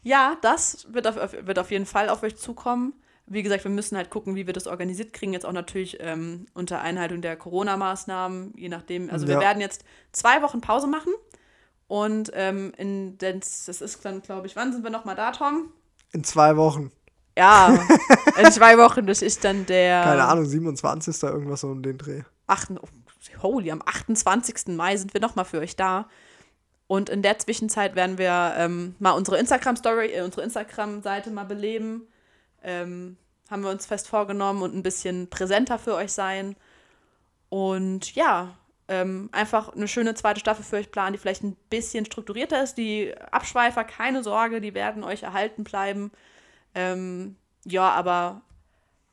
[0.04, 2.94] Ja, das wird auf, wird auf jeden Fall auf euch zukommen.
[3.30, 5.34] Wie gesagt, wir müssen halt gucken, wie wir das organisiert kriegen.
[5.34, 9.10] Jetzt auch natürlich ähm, unter Einhaltung der Corona-Maßnahmen, je nachdem.
[9.10, 9.42] Also wir Ja.
[9.42, 11.14] werden jetzt zwei Wochen Pause machen.
[11.88, 15.72] Und ähm, in, den- das ist dann, glaube ich, wann sind wir nochmal da, Tom?
[16.14, 16.92] In zwei Wochen.
[17.38, 17.78] Ja,
[18.38, 19.06] in zwei Wochen.
[19.06, 20.04] Das ist dann der.
[20.04, 21.22] Keine Ahnung, 27.
[21.24, 22.24] irgendwas so um den Dreh.
[22.48, 22.88] 8, oh,
[23.44, 24.68] holy, am 28.
[24.76, 26.08] Mai sind wir nochmal für euch da.
[26.88, 32.08] Und in der Zwischenzeit werden wir ähm, mal unsere Instagram-Story, äh, unsere Instagram-Seite mal beleben.
[32.64, 33.18] Ähm,
[33.50, 36.56] haben wir uns fest vorgenommen und ein bisschen präsenter für euch sein.
[37.50, 38.56] Und ja,
[38.90, 42.76] ähm, einfach eine schöne zweite Staffel für euch planen, die vielleicht ein bisschen strukturierter ist.
[42.78, 46.12] Die Abschweifer, keine Sorge, die werden euch erhalten bleiben.
[46.74, 47.36] Ähm,
[47.66, 48.42] ja, aber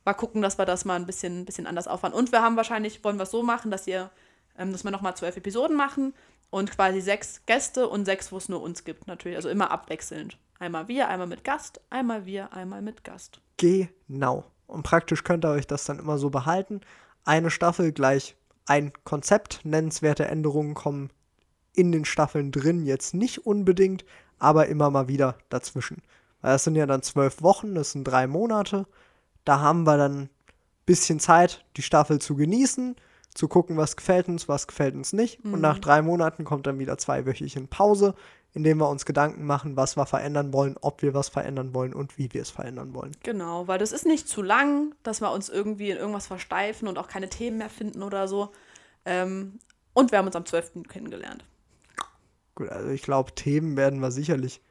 [0.05, 2.13] mal gucken, dass wir das mal ein bisschen, ein bisschen anders auffahren.
[2.13, 4.11] Und wir haben wahrscheinlich, wollen wir es so machen, dass ihr,
[4.57, 6.13] ähm, dass wir nochmal zwölf Episoden machen
[6.49, 9.35] und quasi sechs Gäste und sechs, wo es nur uns gibt, natürlich.
[9.35, 10.37] Also immer abwechselnd.
[10.59, 13.41] Einmal wir, einmal mit Gast, einmal wir, einmal mit Gast.
[13.57, 14.45] Genau.
[14.67, 16.81] Und praktisch könnt ihr euch das dann immer so behalten.
[17.23, 18.35] Eine Staffel gleich
[18.65, 19.61] ein Konzept.
[19.63, 21.09] Nennenswerte Änderungen kommen
[21.73, 24.05] in den Staffeln drin, jetzt nicht unbedingt,
[24.39, 26.01] aber immer mal wieder dazwischen.
[26.41, 28.85] Weil das sind ja dann zwölf Wochen, das sind drei Monate.
[29.43, 30.29] Da haben wir dann ein
[30.85, 32.95] bisschen Zeit, die Staffel zu genießen,
[33.33, 35.43] zu gucken, was gefällt uns, was gefällt uns nicht.
[35.43, 38.15] Und nach drei Monaten kommt dann wieder zweiwöchige Pause,
[38.55, 42.17] indem wir uns Gedanken machen, was wir verändern wollen, ob wir was verändern wollen und
[42.17, 43.11] wie wir es verändern wollen.
[43.21, 46.97] Genau, weil das ist nicht zu lang, dass wir uns irgendwie in irgendwas versteifen und
[46.97, 48.51] auch keine Themen mehr finden oder so.
[49.05, 49.59] Ähm,
[49.93, 50.83] und wir haben uns am 12.
[50.89, 51.45] kennengelernt.
[52.55, 54.61] Gut, also ich glaube, Themen werden wir sicherlich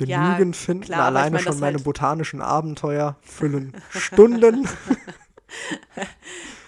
[0.00, 0.84] Ja, genügend finden.
[0.84, 4.66] klar, aber ich Alleine mein, schon meine halt- botanischen Abenteuer füllen Stunden.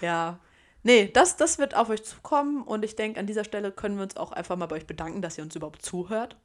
[0.01, 0.39] Ja.
[0.83, 4.03] Nee, das, das wird auf euch zukommen und ich denke, an dieser Stelle können wir
[4.03, 6.37] uns auch einfach mal bei euch bedanken, dass ihr uns überhaupt zuhört.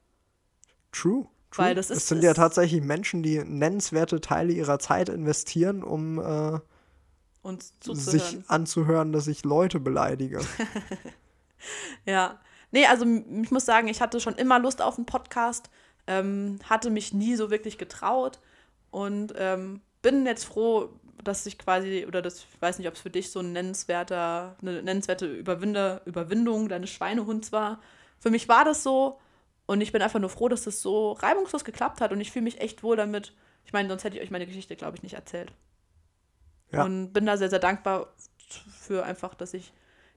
[0.92, 1.26] True.
[1.50, 1.66] True.
[1.66, 6.18] Weil das es ist- sind ja tatsächlich Menschen, die nennenswerte Teile ihrer Zeit investieren, um
[6.18, 6.60] äh,
[7.92, 10.40] sich anzuhören, dass ich Leute beleidige.
[12.06, 12.40] Ja.
[12.72, 15.70] Nee, also ich muss sagen, ich hatte schon immer Lust auf einen Podcast,
[16.06, 18.40] ähm, hatte mich nie so wirklich getraut
[18.90, 20.88] und ähm, bin jetzt froh,
[21.22, 24.56] dass ich quasi, oder das, ich weiß nicht, ob es für dich so ein nennenswerter,
[24.60, 27.78] eine nennenswerte Überwinde, Überwindung deines Schweinehunds war.
[28.18, 29.20] Für mich war das so
[29.66, 32.44] und ich bin einfach nur froh, dass das so reibungslos geklappt hat und ich fühle
[32.44, 33.32] mich echt wohl damit,
[33.64, 35.52] Ich meine, sonst hätte ich euch meine Geschichte, glaube ich, nicht erzählt.
[36.72, 36.84] Ja.
[36.84, 38.12] Und bin da sehr, sehr dankbar
[38.80, 39.72] für einfach, dass ich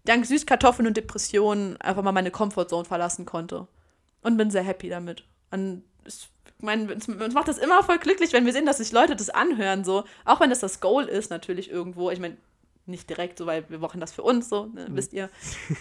[0.05, 3.67] dank Süßkartoffeln und Depressionen einfach mal meine Comfortzone verlassen konnte.
[4.21, 5.23] Und bin sehr happy damit.
[5.51, 6.29] Und ich
[6.59, 9.29] meine, uns uns macht das immer voll glücklich, wenn wir sehen, dass sich Leute das
[9.29, 10.05] anhören, so.
[10.23, 12.09] Auch wenn das das Goal ist, natürlich irgendwo.
[12.09, 12.37] Ich meine,
[12.87, 15.29] nicht direkt so, weil wir machen das für uns, so, ne, wisst ihr.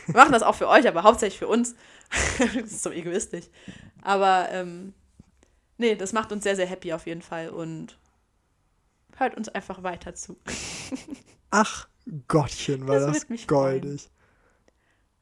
[0.07, 1.75] Wir machen das auch für euch, aber hauptsächlich für uns.
[2.39, 3.47] das ist so egoistisch.
[4.03, 4.95] Aber, ähm,
[5.79, 7.99] nee, das macht uns sehr, sehr happy auf jeden Fall und
[9.17, 10.37] hört uns einfach weiter zu.
[11.51, 11.89] Ach,
[12.29, 14.11] Gottchen, war Das das, goldig.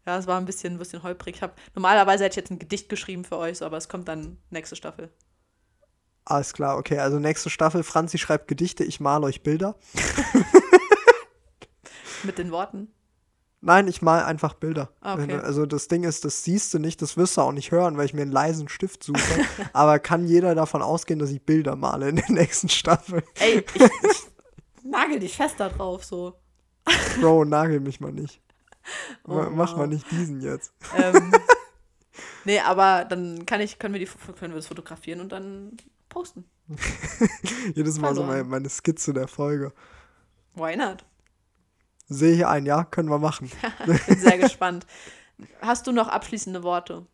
[0.06, 1.36] Ja, es war ein bisschen, ein bisschen holprig.
[1.36, 4.08] Ich hab, normalerweise hätte ich jetzt ein Gedicht geschrieben für euch, so, aber es kommt
[4.08, 5.10] dann nächste Staffel.
[6.24, 6.98] Alles klar, okay.
[6.98, 9.76] Also nächste Staffel, Franzi schreibt Gedichte, ich male euch Bilder.
[12.22, 12.88] Mit den Worten.
[13.64, 14.90] Nein, ich mal einfach Bilder.
[15.00, 15.36] Ah, okay.
[15.36, 18.06] Also das Ding ist, das siehst du nicht, das wirst du auch nicht hören, weil
[18.06, 19.20] ich mir einen leisen Stift suche.
[19.72, 23.22] Aber kann jeder davon ausgehen, dass ich Bilder male in der nächsten Staffel?
[23.38, 24.26] Ey, ich, ich
[24.84, 26.34] nagel dich fest da drauf, so.
[27.20, 28.42] Bro, nagel mich mal nicht.
[29.24, 29.78] Oh, Mach wow.
[29.78, 30.72] mal nicht diesen jetzt.
[30.96, 31.30] ähm,
[32.44, 35.76] nee, aber dann kann ich, können wir, die, können wir das fotografieren und dann
[36.08, 36.44] posten.
[37.76, 39.72] Jedes Mal so meine, meine Skizze der Folge.
[40.54, 41.04] Why not?
[42.12, 43.50] Sehe ich ein, ja, können wir machen.
[43.86, 44.86] Ich bin sehr gespannt.
[45.60, 47.06] Hast du noch abschließende Worte?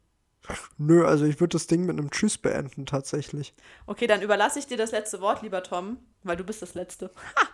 [0.79, 3.55] Nö, also ich würde das Ding mit einem Tschüss beenden tatsächlich.
[3.87, 7.11] Okay, dann überlasse ich dir das letzte Wort, lieber Tom, weil du bist das Letzte.
[7.37, 7.49] Ha!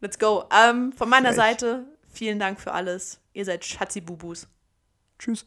[0.00, 0.44] Let's go.
[0.52, 1.36] Ähm, von meiner Frech.
[1.36, 3.20] Seite, vielen Dank für alles.
[3.32, 4.48] Ihr seid Schatzi-Bubus.
[5.18, 5.46] Tschüss.